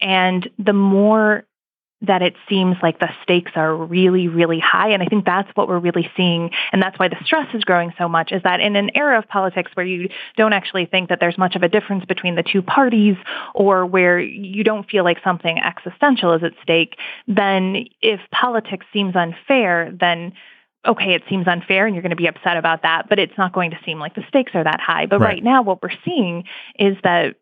and 0.00 0.48
the 0.58 0.74
more 0.74 1.46
that 2.02 2.20
it 2.22 2.34
seems 2.48 2.76
like 2.82 2.98
the 2.98 3.08
stakes 3.22 3.52
are 3.54 3.74
really, 3.74 4.28
really 4.28 4.60
high. 4.60 4.90
And 4.90 5.02
I 5.02 5.06
think 5.06 5.24
that's 5.24 5.50
what 5.54 5.66
we're 5.66 5.78
really 5.78 6.10
seeing. 6.16 6.50
And 6.72 6.82
that's 6.82 6.98
why 6.98 7.08
the 7.08 7.16
stress 7.24 7.46
is 7.54 7.64
growing 7.64 7.92
so 7.96 8.06
much 8.08 8.32
is 8.32 8.42
that 8.42 8.60
in 8.60 8.76
an 8.76 8.90
era 8.94 9.18
of 9.18 9.28
politics 9.28 9.70
where 9.74 9.86
you 9.86 10.08
don't 10.36 10.52
actually 10.52 10.86
think 10.86 11.08
that 11.08 11.20
there's 11.20 11.38
much 11.38 11.56
of 11.56 11.62
a 11.62 11.68
difference 11.68 12.04
between 12.04 12.34
the 12.34 12.42
two 12.42 12.60
parties 12.60 13.16
or 13.54 13.86
where 13.86 14.20
you 14.20 14.62
don't 14.62 14.88
feel 14.90 15.04
like 15.04 15.18
something 15.24 15.58
existential 15.58 16.34
is 16.34 16.42
at 16.42 16.52
stake, 16.62 16.96
then 17.26 17.86
if 18.02 18.20
politics 18.30 18.84
seems 18.92 19.16
unfair, 19.16 19.90
then 19.98 20.32
okay, 20.86 21.14
it 21.14 21.22
seems 21.28 21.48
unfair 21.48 21.86
and 21.86 21.94
you're 21.94 22.02
going 22.02 22.10
to 22.10 22.16
be 22.16 22.28
upset 22.28 22.56
about 22.56 22.82
that, 22.82 23.08
but 23.08 23.18
it's 23.18 23.36
not 23.36 23.52
going 23.52 23.72
to 23.72 23.78
seem 23.84 23.98
like 23.98 24.14
the 24.14 24.22
stakes 24.28 24.52
are 24.54 24.62
that 24.62 24.80
high. 24.80 25.06
But 25.06 25.20
right, 25.20 25.28
right 25.28 25.42
now, 25.42 25.62
what 25.62 25.82
we're 25.82 25.90
seeing 26.04 26.44
is 26.78 26.96
that 27.02 27.36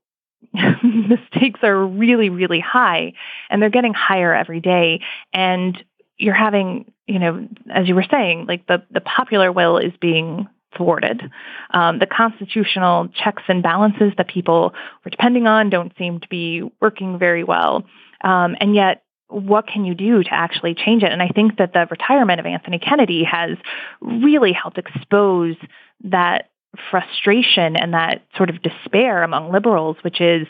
the 0.53 1.19
stakes 1.29 1.61
are 1.63 1.87
really, 1.87 2.31
really 2.31 2.61
high 2.61 3.13
and 3.51 3.61
they're 3.61 3.71
getting 3.71 3.95
higher 3.95 4.35
every 4.35 4.61
day. 4.61 5.01
And 5.33 5.83
you're 6.17 6.35
having, 6.35 6.93
you 7.07 7.19
know, 7.19 7.49
as 7.73 7.89
you 7.89 7.95
were 7.95 8.07
saying, 8.11 8.47
like 8.47 8.67
the, 8.67 8.83
the 8.91 9.01
popular 9.01 9.51
will 9.51 9.79
is 9.79 9.93
being 10.01 10.49
thwarted. 10.77 11.23
Um, 11.71 11.99
the 11.99 12.07
constitutional 12.07 13.09
checks 13.09 13.43
and 13.49 13.63
balances 13.63 14.13
that 14.17 14.29
people 14.29 14.75
were 15.05 15.11
depending 15.11 15.47
on 15.47 15.71
don't 15.71 15.93
seem 15.99 16.21
to 16.21 16.29
be 16.29 16.63
working 16.81 17.19
very 17.19 17.45
well. 17.45 17.85
Um, 18.23 18.57
and 18.61 18.75
yet, 18.75 19.03
what 19.29 19.67
can 19.67 19.85
you 19.85 19.95
do 19.95 20.23
to 20.23 20.33
actually 20.33 20.75
change 20.75 21.03
it? 21.03 21.11
And 21.11 21.23
I 21.23 21.29
think 21.29 21.57
that 21.59 21.73
the 21.73 21.87
retirement 21.91 22.41
of 22.41 22.47
Anthony 22.47 22.79
Kennedy 22.79 23.25
has 23.25 23.57
really 24.01 24.53
helped 24.53 24.79
expose 24.79 25.57
that 26.05 26.51
frustration 26.91 27.77
and 27.77 27.95
that 27.95 28.23
sort 28.37 28.51
of 28.51 28.63
despair 28.63 29.23
among 29.23 29.53
liberals, 29.53 29.97
which 30.03 30.21
is, 30.21 30.47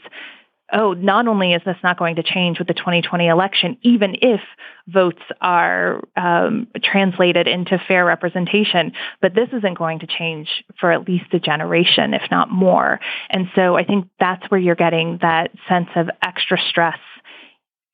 oh, 0.72 0.92
not 0.92 1.28
only 1.28 1.52
is 1.52 1.62
this 1.64 1.76
not 1.82 1.98
going 1.98 2.16
to 2.16 2.22
change 2.22 2.58
with 2.58 2.68
the 2.68 2.74
2020 2.74 3.28
election, 3.28 3.76
even 3.82 4.16
if 4.20 4.40
votes 4.88 5.22
are 5.40 6.02
um, 6.16 6.66
translated 6.82 7.46
into 7.46 7.78
fair 7.87 8.04
representation, 8.04 8.92
but 9.20 9.34
this 9.34 9.48
isn't 9.52 9.78
going 9.78 10.00
to 10.00 10.06
change 10.06 10.48
for 10.80 10.90
at 10.90 11.06
least 11.06 11.32
a 11.32 11.38
generation, 11.38 12.14
if 12.14 12.22
not 12.30 12.50
more. 12.50 13.00
And 13.30 13.46
so 13.54 13.76
I 13.76 13.84
think 13.84 14.08
that's 14.18 14.44
where 14.50 14.60
you're 14.60 14.74
getting 14.74 15.18
that 15.22 15.50
sense 15.68 15.88
of 15.96 16.10
extra 16.22 16.58
stress 16.68 16.98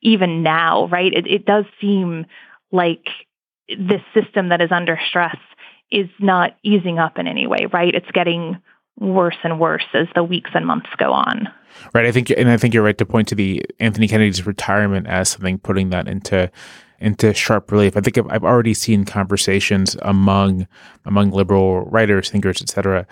even 0.02 0.42
now, 0.42 0.86
right? 0.88 1.12
It, 1.12 1.26
it 1.26 1.44
does 1.44 1.66
seem 1.80 2.26
like 2.72 3.06
this 3.68 4.00
system 4.14 4.48
that 4.48 4.60
is 4.60 4.72
under 4.72 4.98
stress 5.08 5.36
is 5.90 6.09
not 6.18 6.57
easing 6.62 6.98
up 6.98 7.18
in 7.18 7.26
any 7.26 7.46
way, 7.46 7.66
right? 7.72 7.94
It's 7.94 8.11
getting 8.12 8.61
worse 8.98 9.37
and 9.42 9.59
worse 9.59 9.87
as 9.94 10.07
the 10.14 10.22
weeks 10.22 10.50
and 10.55 10.66
months 10.66 10.90
go 10.98 11.12
on. 11.12 11.48
Right. 11.94 12.05
I 12.05 12.12
think, 12.12 12.31
and 12.31 12.50
I 12.50 12.57
think 12.57 12.74
you're 12.74 12.83
right 12.83 12.98
to 12.98 13.07
point 13.07 13.29
to 13.29 13.35
the 13.35 13.64
Anthony 13.79 14.09
Kennedy's 14.09 14.46
retirement 14.46 15.07
as 15.07 15.31
something 15.31 15.59
putting 15.59 15.90
that 15.90 16.09
into 16.09 16.50
into 17.00 17.33
sharp 17.33 17.72
relief. 17.72 17.96
I 17.96 18.00
think 18.00 18.18
I've, 18.18 18.31
I've 18.31 18.44
already 18.44 18.74
seen 18.74 19.05
conversations 19.05 19.96
among 20.03 20.66
among 21.07 21.31
liberal 21.31 21.83
writers, 21.83 22.31
thinkers, 22.31 22.61
etc., 22.61 23.07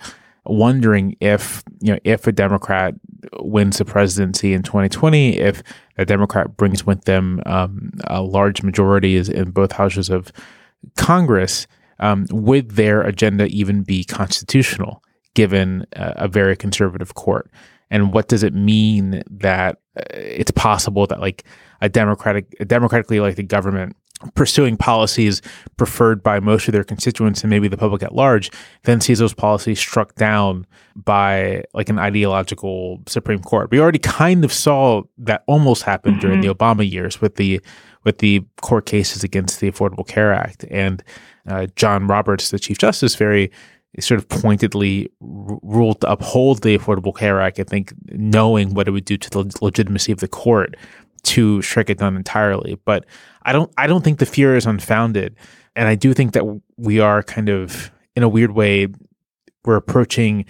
wondering 0.45 1.15
if 1.19 1.63
you 1.81 1.93
know 1.93 1.99
if 2.03 2.27
a 2.27 2.31
Democrat 2.31 2.93
wins 3.39 3.77
the 3.79 3.85
presidency 3.85 4.53
in 4.53 4.63
2020, 4.63 5.39
if 5.39 5.63
a 5.97 6.05
Democrat 6.05 6.55
brings 6.55 6.85
with 6.85 7.05
them 7.05 7.41
um, 7.45 7.91
a 8.05 8.21
large 8.21 8.63
majority 8.63 9.17
in 9.17 9.51
both 9.51 9.71
houses 9.71 10.09
of 10.09 10.31
Congress, 10.95 11.67
um, 11.99 12.25
would 12.31 12.71
their 12.71 13.01
agenda 13.01 13.45
even 13.47 13.83
be 13.83 14.03
constitutional 14.03 15.03
given 15.33 15.85
a, 15.93 16.13
a 16.17 16.27
very 16.27 16.55
conservative 16.55 17.13
court? 17.15 17.49
And 17.91 18.13
what 18.13 18.27
does 18.27 18.43
it 18.43 18.53
mean 18.53 19.23
that 19.29 19.79
uh, 19.97 20.03
it's 20.13 20.51
possible 20.51 21.07
that 21.07 21.19
like 21.19 21.43
a 21.81 21.89
democratic, 21.89 22.55
a 22.59 22.65
democratically 22.65 23.17
elected 23.17 23.47
government 23.47 23.95
pursuing 24.35 24.75
policies 24.75 25.41
preferred 25.77 26.21
by 26.21 26.39
most 26.39 26.67
of 26.67 26.73
their 26.73 26.83
constituents 26.83 27.41
and 27.41 27.49
maybe 27.49 27.67
the 27.67 27.77
public 27.77 28.03
at 28.03 28.13
large, 28.13 28.51
then 28.83 28.99
sees 28.99 29.19
those 29.19 29.33
policies 29.33 29.79
struck 29.79 30.15
down 30.15 30.65
by 30.95 31.63
like 31.73 31.89
an 31.89 31.99
ideological 31.99 33.01
Supreme 33.07 33.41
Court. 33.41 33.71
We 33.71 33.79
already 33.79 33.99
kind 33.99 34.43
of 34.43 34.51
saw 34.51 35.03
that 35.19 35.43
almost 35.47 35.83
happen 35.83 36.13
mm-hmm. 36.13 36.19
during 36.19 36.41
the 36.41 36.53
Obama 36.53 36.89
years 36.89 37.21
with 37.21 37.35
the 37.35 37.61
with 38.03 38.19
the 38.19 38.41
court 38.61 38.85
cases 38.85 39.23
against 39.23 39.59
the 39.59 39.69
Affordable 39.69 40.07
Care 40.07 40.33
Act 40.33 40.63
and 40.71 41.03
uh, 41.47 41.67
John 41.75 42.07
Roberts, 42.07 42.49
the 42.49 42.59
Chief 42.59 42.77
Justice, 42.77 43.15
very 43.15 43.51
sort 43.99 44.19
of 44.19 44.29
pointedly 44.29 45.09
r- 45.21 45.59
ruled 45.63 46.01
to 46.01 46.11
uphold 46.11 46.61
the 46.61 46.77
Affordable 46.77 47.15
Care 47.15 47.41
Act. 47.41 47.59
I 47.59 47.63
think 47.63 47.93
knowing 48.11 48.73
what 48.73 48.87
it 48.87 48.91
would 48.91 49.05
do 49.05 49.17
to 49.17 49.29
the 49.29 49.57
legitimacy 49.61 50.11
of 50.11 50.19
the 50.19 50.27
court 50.27 50.75
to 51.23 51.61
strike 51.61 51.89
it 51.89 51.97
down 51.97 52.15
entirely. 52.15 52.79
But 52.85 53.05
I 53.43 53.51
don't 53.51 53.71
I 53.77 53.87
don't 53.87 54.03
think 54.03 54.19
the 54.19 54.25
fear 54.25 54.55
is 54.55 54.65
unfounded, 54.65 55.35
and 55.75 55.87
I 55.87 55.95
do 55.95 56.13
think 56.13 56.33
that 56.33 56.43
we 56.77 56.99
are 56.99 57.23
kind 57.23 57.49
of 57.49 57.91
in 58.15 58.23
a 58.23 58.29
weird 58.29 58.51
way 58.51 58.87
we're 59.65 59.75
approaching 59.75 60.45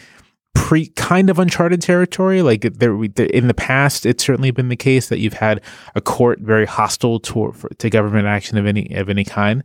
pre 0.53 0.87
kind 0.89 1.29
of 1.29 1.39
uncharted 1.39 1.81
territory. 1.81 2.41
Like 2.41 2.61
there, 2.61 3.03
in 3.03 3.47
the 3.47 3.53
past, 3.53 4.05
it's 4.05 4.23
certainly 4.23 4.51
been 4.51 4.69
the 4.69 4.75
case 4.75 5.09
that 5.09 5.19
you've 5.19 5.33
had 5.33 5.61
a 5.95 6.01
court 6.01 6.39
very 6.39 6.65
hostile 6.65 7.19
to 7.21 7.53
to 7.77 7.89
government 7.89 8.27
action 8.27 8.57
of 8.57 8.65
any 8.65 8.93
of 8.95 9.09
any 9.09 9.23
kind. 9.23 9.63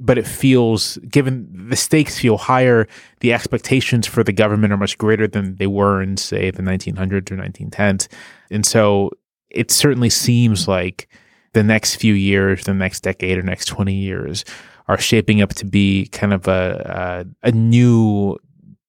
But 0.00 0.18
it 0.18 0.26
feels, 0.26 0.98
given 1.08 1.68
the 1.68 1.76
stakes 1.76 2.18
feel 2.18 2.36
higher, 2.36 2.88
the 3.20 3.32
expectations 3.32 4.08
for 4.08 4.24
the 4.24 4.32
government 4.32 4.72
are 4.72 4.76
much 4.76 4.98
greater 4.98 5.28
than 5.28 5.54
they 5.54 5.68
were 5.68 6.02
in, 6.02 6.16
say, 6.16 6.50
the 6.50 6.62
1900s 6.62 7.30
or 7.30 7.36
1910s. 7.36 8.08
And 8.50 8.66
so 8.66 9.10
it 9.54 9.70
certainly 9.70 10.10
seems 10.10 10.68
like 10.68 11.08
the 11.52 11.62
next 11.62 11.96
few 11.96 12.14
years, 12.14 12.64
the 12.64 12.74
next 12.74 13.00
decade 13.00 13.38
or 13.38 13.42
next 13.42 13.66
20 13.66 13.94
years 13.94 14.44
are 14.88 14.98
shaping 14.98 15.40
up 15.40 15.54
to 15.54 15.64
be 15.64 16.06
kind 16.08 16.32
of 16.32 16.46
a, 16.46 17.24
a, 17.42 17.48
a 17.48 17.52
new 17.52 18.36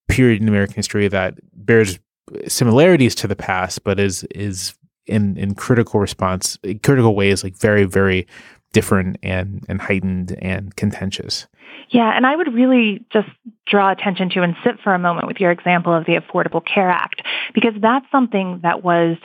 period 0.10 0.42
in 0.42 0.48
American 0.48 0.76
history 0.76 1.08
that 1.08 1.36
bears 1.54 2.00
similarities 2.48 3.16
to 3.16 3.28
the 3.28 3.36
past, 3.36 3.84
but 3.84 4.00
is 4.00 4.24
is 4.26 4.74
in 5.06 5.38
in 5.38 5.56
critical 5.56 6.00
response, 6.00 6.58
critical 6.84 7.16
ways, 7.16 7.44
like 7.44 7.56
very 7.56 7.86
very 7.86 8.28
different 8.74 9.18
and 9.24 9.64
and 9.70 9.82
heightened 9.82 10.36
and 10.42 10.76
contentious. 10.76 11.48
Yeah, 11.90 12.16
and 12.16 12.26
I 12.26 12.36
would 12.36 12.54
really 12.54 13.06
just 13.14 13.30
draw 13.68 13.92
attention 13.92 14.30
to 14.32 14.42
and 14.42 14.56
sit 14.64 14.80
for 14.84 14.94
a 14.94 15.00
moment 15.00 15.28
with 15.28 15.40
your 15.40 15.52
example 15.52 15.94
of 15.94 16.06
the 16.06 16.16
Affordable 16.16 16.66
Care 16.66 16.90
Act 16.90 17.22
because 17.54 17.74
that's 17.80 18.06
something 18.12 18.60
that 18.64 18.84
was 18.84 19.18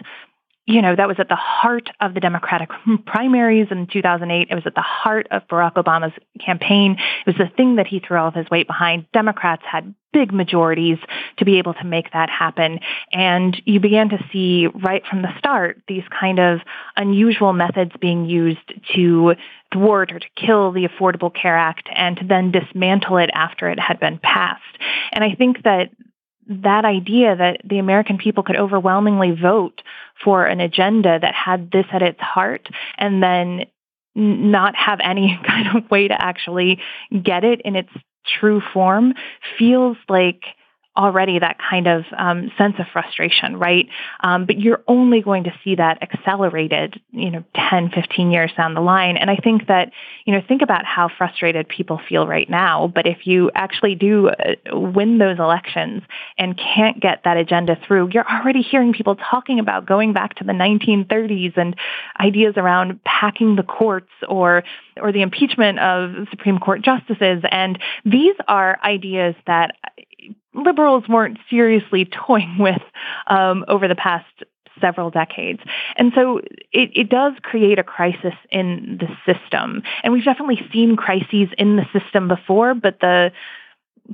you 0.66 0.82
know, 0.82 0.94
that 0.94 1.08
was 1.08 1.16
at 1.18 1.28
the 1.28 1.36
heart 1.36 1.88
of 2.00 2.14
the 2.14 2.20
Democratic 2.20 2.68
primaries 3.06 3.68
in 3.70 3.86
2008. 3.86 4.48
It 4.50 4.54
was 4.54 4.66
at 4.66 4.74
the 4.74 4.82
heart 4.82 5.26
of 5.30 5.46
Barack 5.48 5.74
Obama's 5.74 6.12
campaign. 6.44 6.92
It 6.92 7.26
was 7.26 7.36
the 7.36 7.54
thing 7.56 7.76
that 7.76 7.86
he 7.86 8.00
threw 8.00 8.18
all 8.18 8.28
of 8.28 8.34
his 8.34 8.48
weight 8.50 8.66
behind. 8.66 9.06
Democrats 9.12 9.62
had 9.70 9.94
big 10.12 10.32
majorities 10.32 10.98
to 11.38 11.44
be 11.44 11.58
able 11.58 11.74
to 11.74 11.84
make 11.84 12.12
that 12.12 12.28
happen. 12.30 12.80
And 13.12 13.60
you 13.64 13.80
began 13.80 14.08
to 14.10 14.18
see 14.32 14.66
right 14.66 15.02
from 15.08 15.22
the 15.22 15.36
start 15.38 15.80
these 15.88 16.02
kind 16.18 16.38
of 16.38 16.60
unusual 16.96 17.52
methods 17.52 17.92
being 18.00 18.26
used 18.26 18.72
to 18.94 19.34
thwart 19.72 20.12
or 20.12 20.18
to 20.18 20.26
kill 20.36 20.72
the 20.72 20.88
Affordable 20.88 21.32
Care 21.32 21.56
Act 21.56 21.88
and 21.94 22.16
to 22.16 22.24
then 22.24 22.50
dismantle 22.50 23.18
it 23.18 23.30
after 23.32 23.68
it 23.70 23.78
had 23.78 24.00
been 24.00 24.18
passed. 24.18 24.62
And 25.12 25.22
I 25.22 25.34
think 25.34 25.62
that 25.62 25.90
that 26.50 26.84
idea 26.84 27.36
that 27.36 27.60
the 27.64 27.78
American 27.78 28.18
people 28.18 28.42
could 28.42 28.56
overwhelmingly 28.56 29.30
vote 29.30 29.82
for 30.22 30.44
an 30.44 30.60
agenda 30.60 31.18
that 31.20 31.34
had 31.34 31.70
this 31.70 31.86
at 31.92 32.02
its 32.02 32.20
heart 32.20 32.68
and 32.98 33.22
then 33.22 33.64
not 34.16 34.74
have 34.74 34.98
any 35.02 35.38
kind 35.46 35.76
of 35.76 35.88
way 35.90 36.08
to 36.08 36.22
actually 36.22 36.80
get 37.22 37.44
it 37.44 37.60
in 37.64 37.76
its 37.76 37.90
true 38.26 38.60
form 38.72 39.14
feels 39.58 39.96
like 40.08 40.42
already 40.96 41.38
that 41.38 41.56
kind 41.58 41.86
of 41.86 42.04
um, 42.16 42.50
sense 42.58 42.74
of 42.78 42.86
frustration, 42.92 43.56
right? 43.56 43.88
Um, 44.20 44.44
but 44.44 44.58
you're 44.58 44.82
only 44.88 45.22
going 45.22 45.44
to 45.44 45.52
see 45.62 45.76
that 45.76 46.02
accelerated, 46.02 47.00
you 47.12 47.30
know, 47.30 47.44
10, 47.54 47.90
15 47.90 48.30
years 48.30 48.50
down 48.56 48.74
the 48.74 48.80
line. 48.80 49.16
And 49.16 49.30
I 49.30 49.36
think 49.36 49.68
that, 49.68 49.92
you 50.24 50.34
know, 50.34 50.42
think 50.46 50.62
about 50.62 50.84
how 50.84 51.08
frustrated 51.16 51.68
people 51.68 52.00
feel 52.08 52.26
right 52.26 52.50
now. 52.50 52.90
But 52.92 53.06
if 53.06 53.26
you 53.26 53.50
actually 53.54 53.94
do 53.94 54.30
uh, 54.30 54.54
win 54.72 55.18
those 55.18 55.38
elections 55.38 56.02
and 56.36 56.58
can't 56.58 57.00
get 57.00 57.22
that 57.24 57.36
agenda 57.36 57.78
through, 57.86 58.10
you're 58.12 58.28
already 58.28 58.62
hearing 58.62 58.92
people 58.92 59.14
talking 59.16 59.60
about 59.60 59.86
going 59.86 60.12
back 60.12 60.34
to 60.36 60.44
the 60.44 60.52
1930s 60.52 61.56
and 61.56 61.76
ideas 62.18 62.54
around 62.56 63.02
packing 63.04 63.54
the 63.56 63.62
courts 63.62 64.10
or 64.28 64.64
or 65.00 65.12
the 65.12 65.22
impeachment 65.22 65.78
of 65.78 66.28
Supreme 66.30 66.58
Court 66.58 66.82
justices. 66.82 67.42
And 67.50 67.78
these 68.04 68.34
are 68.48 68.78
ideas 68.84 69.34
that 69.46 69.76
liberals 70.54 71.04
weren't 71.08 71.38
seriously 71.48 72.04
toying 72.26 72.56
with 72.58 72.82
um, 73.26 73.64
over 73.68 73.88
the 73.88 73.94
past 73.94 74.26
several 74.80 75.10
decades. 75.10 75.60
And 75.96 76.12
so 76.14 76.38
it, 76.72 76.90
it, 76.94 77.10
does 77.10 77.34
create 77.42 77.78
a 77.78 77.82
crisis 77.82 78.32
in 78.50 78.98
the 78.98 79.08
system. 79.30 79.82
And 80.02 80.12
we've 80.12 80.24
definitely 80.24 80.66
seen 80.72 80.96
crises 80.96 81.48
in 81.58 81.76
the 81.76 81.86
system 81.92 82.28
before, 82.28 82.74
but 82.74 82.98
the 83.00 83.32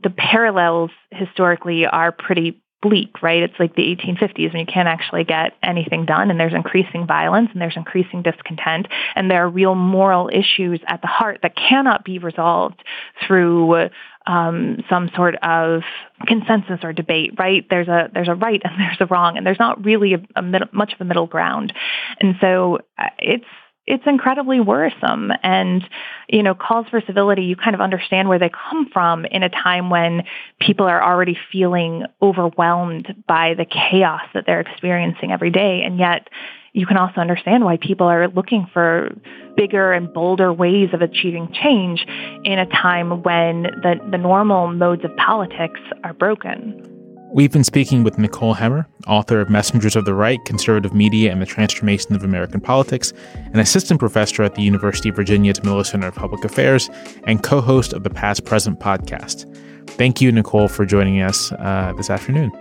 the 0.03 0.11
parallels 0.11 0.91
historically 1.11 1.87
are 1.87 2.13
pretty 2.13 2.61
bleak, 2.83 3.23
right? 3.23 3.43
It's 3.43 3.59
like 3.59 3.75
the 3.75 3.83
1850s 3.83 4.53
when 4.53 4.61
you 4.61 4.73
can't 4.73 4.89
actually 4.89 5.25
get 5.25 5.55
anything 5.63 6.05
done 6.05 6.31
and 6.31 6.39
there's 6.39 6.55
increasing 6.55 7.07
violence 7.07 7.49
and 7.53 7.61
there's 7.61 7.77
increasing 7.77 8.23
discontent 8.23 8.87
and 9.15 9.31
there 9.31 9.45
are 9.45 9.49
real 9.49 9.75
moral 9.75 10.29
issues 10.33 10.81
at 10.87 11.01
the 11.01 11.09
heart 11.09 11.41
that 11.43 11.57
cannot 11.57 12.05
be 12.05 12.19
resolved 12.19 12.83
through 13.27 13.89
um, 14.27 14.83
some 14.91 15.11
sort 15.15 15.37
of 15.37 15.83
consensus 16.27 16.81
or 16.83 16.93
debate, 16.93 17.35
right? 17.39 17.65
There's 17.71 17.89
a 17.89 18.11
there's 18.13 18.29
a 18.29 18.35
right 18.35 18.61
and 18.65 18.75
there's 18.79 19.01
a 19.01 19.07
wrong, 19.07 19.37
and 19.37 19.47
there's 19.47 19.59
not 19.59 19.85
really 19.85 20.15
a, 20.15 20.23
a 20.35 20.43
middle, 20.43 20.69
much 20.73 20.93
of 20.93 21.01
a 21.01 21.05
middle 21.05 21.27
ground, 21.27 21.73
and 22.21 22.35
so 22.41 22.81
uh, 22.99 23.05
it's 23.19 23.45
it's 23.87 24.05
incredibly 24.07 24.61
worrisome. 24.61 25.31
And, 25.43 25.83
you 26.29 26.43
know, 26.43 26.55
calls 26.55 26.87
for 26.89 27.01
civility, 27.07 27.45
you 27.45 27.57
kind 27.57 27.75
of 27.75 27.81
understand 27.81 28.29
where 28.29 28.39
they 28.39 28.51
come 28.51 28.89
from 28.93 29.25
in 29.25 29.43
a 29.43 29.49
time 29.49 29.91
when 29.91 30.25
people 30.61 30.87
are 30.87 31.03
already 31.03 31.39
feeling 31.53 32.05
overwhelmed 32.21 33.25
by 33.29 33.55
the 33.55 33.65
chaos 33.65 34.23
that 34.35 34.45
they're 34.47 34.61
experiencing 34.61 35.31
every 35.31 35.51
day. 35.51 35.83
And 35.85 35.99
yet 35.99 36.29
you 36.73 36.85
can 36.85 36.97
also 36.97 37.21
understand 37.21 37.65
why 37.65 37.79
people 37.79 38.07
are 38.07 38.29
looking 38.29 38.67
for 38.73 39.15
bigger 39.57 39.93
and 39.93 40.13
bolder 40.13 40.53
ways 40.53 40.91
of 40.93 41.01
achieving 41.01 41.53
change 41.53 42.05
in 42.45 42.59
a 42.59 42.67
time 42.67 43.23
when 43.23 43.63
the, 43.63 43.95
the 44.11 44.19
normal 44.19 44.69
modes 44.69 45.05
of 45.05 45.17
politics 45.17 45.81
are 46.05 46.13
broken. 46.13 46.96
We've 47.37 47.53
been 47.53 47.65
speaking 47.65 48.03
with 48.03 48.19
Nicole 48.19 48.55
Hemmer, 48.55 48.87
author 49.07 49.43
of 49.43 49.51
Messengers 49.51 49.95
of 49.95 50.07
the 50.07 50.15
Right 50.15 50.43
Conservative 50.47 50.95
Media 50.95 51.31
and 51.31 51.43
the 51.43 51.45
Transformation 51.45 52.17
of 52.17 52.25
American 52.25 52.63
Politics, 52.63 53.13
an 53.53 53.59
assistant 53.59 54.01
professor 54.01 54.43
at 54.43 54.55
the 54.55 54.63
University 54.63 55.11
of 55.11 55.17
Virginia's 55.17 55.63
Miller 55.63 55.85
Center 55.85 56.07
of 56.07 56.15
Public 56.15 56.47
Affairs, 56.47 56.89
and 57.25 57.43
co 57.43 57.61
host 57.61 57.93
of 57.93 58.05
the 58.05 58.09
Past 58.09 58.47
Present 58.47 58.81
podcast. 58.81 59.45
Thank 59.87 60.23
you, 60.23 60.33
Nicole, 60.33 60.69
for 60.69 60.87
joining 60.87 61.21
us 61.21 61.53
uh, 61.53 61.93
this 61.99 62.09
afternoon. 62.09 62.53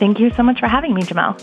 Thank 0.00 0.18
you 0.18 0.32
so 0.32 0.42
much 0.42 0.58
for 0.58 0.66
having 0.66 0.92
me, 0.92 1.02
Jamelle. 1.02 1.38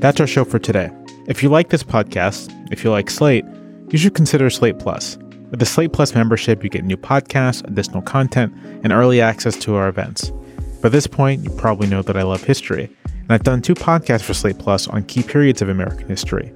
That's 0.00 0.18
our 0.18 0.26
show 0.26 0.42
for 0.44 0.58
today. 0.58 0.90
If 1.28 1.44
you 1.44 1.48
like 1.48 1.68
this 1.68 1.84
podcast, 1.84 2.50
if 2.72 2.82
you 2.82 2.90
like 2.90 3.08
Slate, 3.08 3.44
you 3.92 3.98
should 3.98 4.14
consider 4.14 4.50
Slate 4.50 4.78
Plus. 4.78 5.18
With 5.50 5.60
the 5.60 5.66
Slate 5.66 5.92
Plus 5.92 6.14
membership, 6.14 6.64
you 6.64 6.70
get 6.70 6.84
new 6.84 6.96
podcasts, 6.96 7.62
additional 7.64 8.02
content, 8.02 8.54
and 8.82 8.92
early 8.92 9.20
access 9.20 9.54
to 9.58 9.74
our 9.74 9.88
events. 9.88 10.32
By 10.80 10.88
this 10.88 11.06
point, 11.06 11.44
you 11.44 11.50
probably 11.50 11.86
know 11.86 12.02
that 12.02 12.16
I 12.16 12.22
love 12.22 12.42
history, 12.42 12.90
and 13.04 13.30
I've 13.30 13.42
done 13.44 13.60
two 13.60 13.74
podcasts 13.74 14.22
for 14.22 14.34
Slate 14.34 14.58
Plus 14.58 14.88
on 14.88 15.04
key 15.04 15.22
periods 15.22 15.62
of 15.62 15.68
American 15.68 16.08
history 16.08 16.52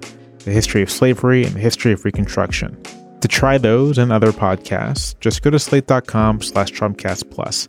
the 0.46 0.52
history 0.52 0.80
of 0.80 0.90
slavery 0.90 1.44
and 1.44 1.54
the 1.56 1.60
history 1.60 1.92
of 1.92 2.04
Reconstruction. 2.04 2.80
To 3.20 3.26
try 3.26 3.58
those 3.58 3.98
and 3.98 4.12
other 4.12 4.30
podcasts, 4.30 5.18
just 5.18 5.42
go 5.42 5.50
to 5.50 5.58
slate.com 5.58 6.40
slash 6.40 6.70
Trumpcast 6.70 7.32
Plus. 7.32 7.68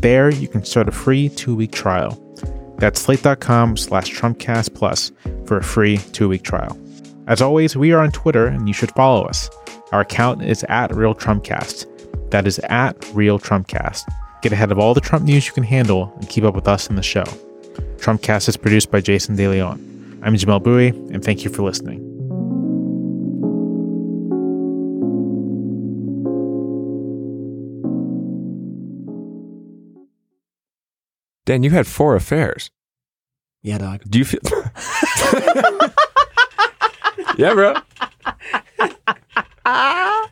There, 0.00 0.28
you 0.28 0.46
can 0.46 0.62
start 0.62 0.88
a 0.88 0.92
free 0.92 1.30
two-week 1.30 1.72
trial. 1.72 2.22
That's 2.78 3.00
slate.com 3.00 3.78
slash 3.78 4.12
Trumpcast 4.14 4.74
Plus 4.74 5.10
for 5.46 5.56
a 5.56 5.64
free 5.64 5.96
two-week 5.96 6.42
trial. 6.42 6.78
As 7.28 7.42
always, 7.42 7.76
we 7.76 7.92
are 7.92 8.00
on 8.00 8.10
Twitter 8.10 8.46
and 8.46 8.66
you 8.66 8.72
should 8.72 8.90
follow 8.92 9.24
us. 9.24 9.50
Our 9.92 10.00
account 10.00 10.42
is 10.42 10.64
at 10.70 10.94
Real 10.94 11.14
Trumpcast. 11.14 12.30
That 12.30 12.46
is 12.46 12.58
at 12.60 13.06
Real 13.12 13.38
Trumpcast. 13.38 14.08
Get 14.40 14.52
ahead 14.52 14.72
of 14.72 14.78
all 14.78 14.94
the 14.94 15.02
Trump 15.02 15.26
news 15.26 15.46
you 15.46 15.52
can 15.52 15.62
handle 15.62 16.10
and 16.16 16.28
keep 16.30 16.44
up 16.44 16.54
with 16.54 16.66
us 16.66 16.88
in 16.88 16.96
the 16.96 17.02
show. 17.02 17.24
Trumpcast 17.98 18.48
is 18.48 18.56
produced 18.56 18.90
by 18.90 19.02
Jason 19.02 19.36
DeLeon. 19.36 20.20
I'm 20.22 20.36
Jamelle 20.36 20.62
Bouie, 20.62 20.88
and 21.12 21.22
thank 21.22 21.44
you 21.44 21.50
for 21.50 21.62
listening. 21.62 21.98
Dan, 31.44 31.62
you 31.62 31.70
had 31.70 31.86
four 31.86 32.16
affairs. 32.16 32.70
Yeah, 33.60 33.76
dog. 33.76 34.04
Do 34.08 34.18
you 34.18 34.24
feel? 34.24 34.40
yeah, 37.38 37.54
bro. 37.54 37.74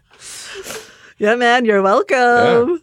yeah, 1.18 1.36
man, 1.36 1.64
you're 1.64 1.80
welcome. 1.80 2.82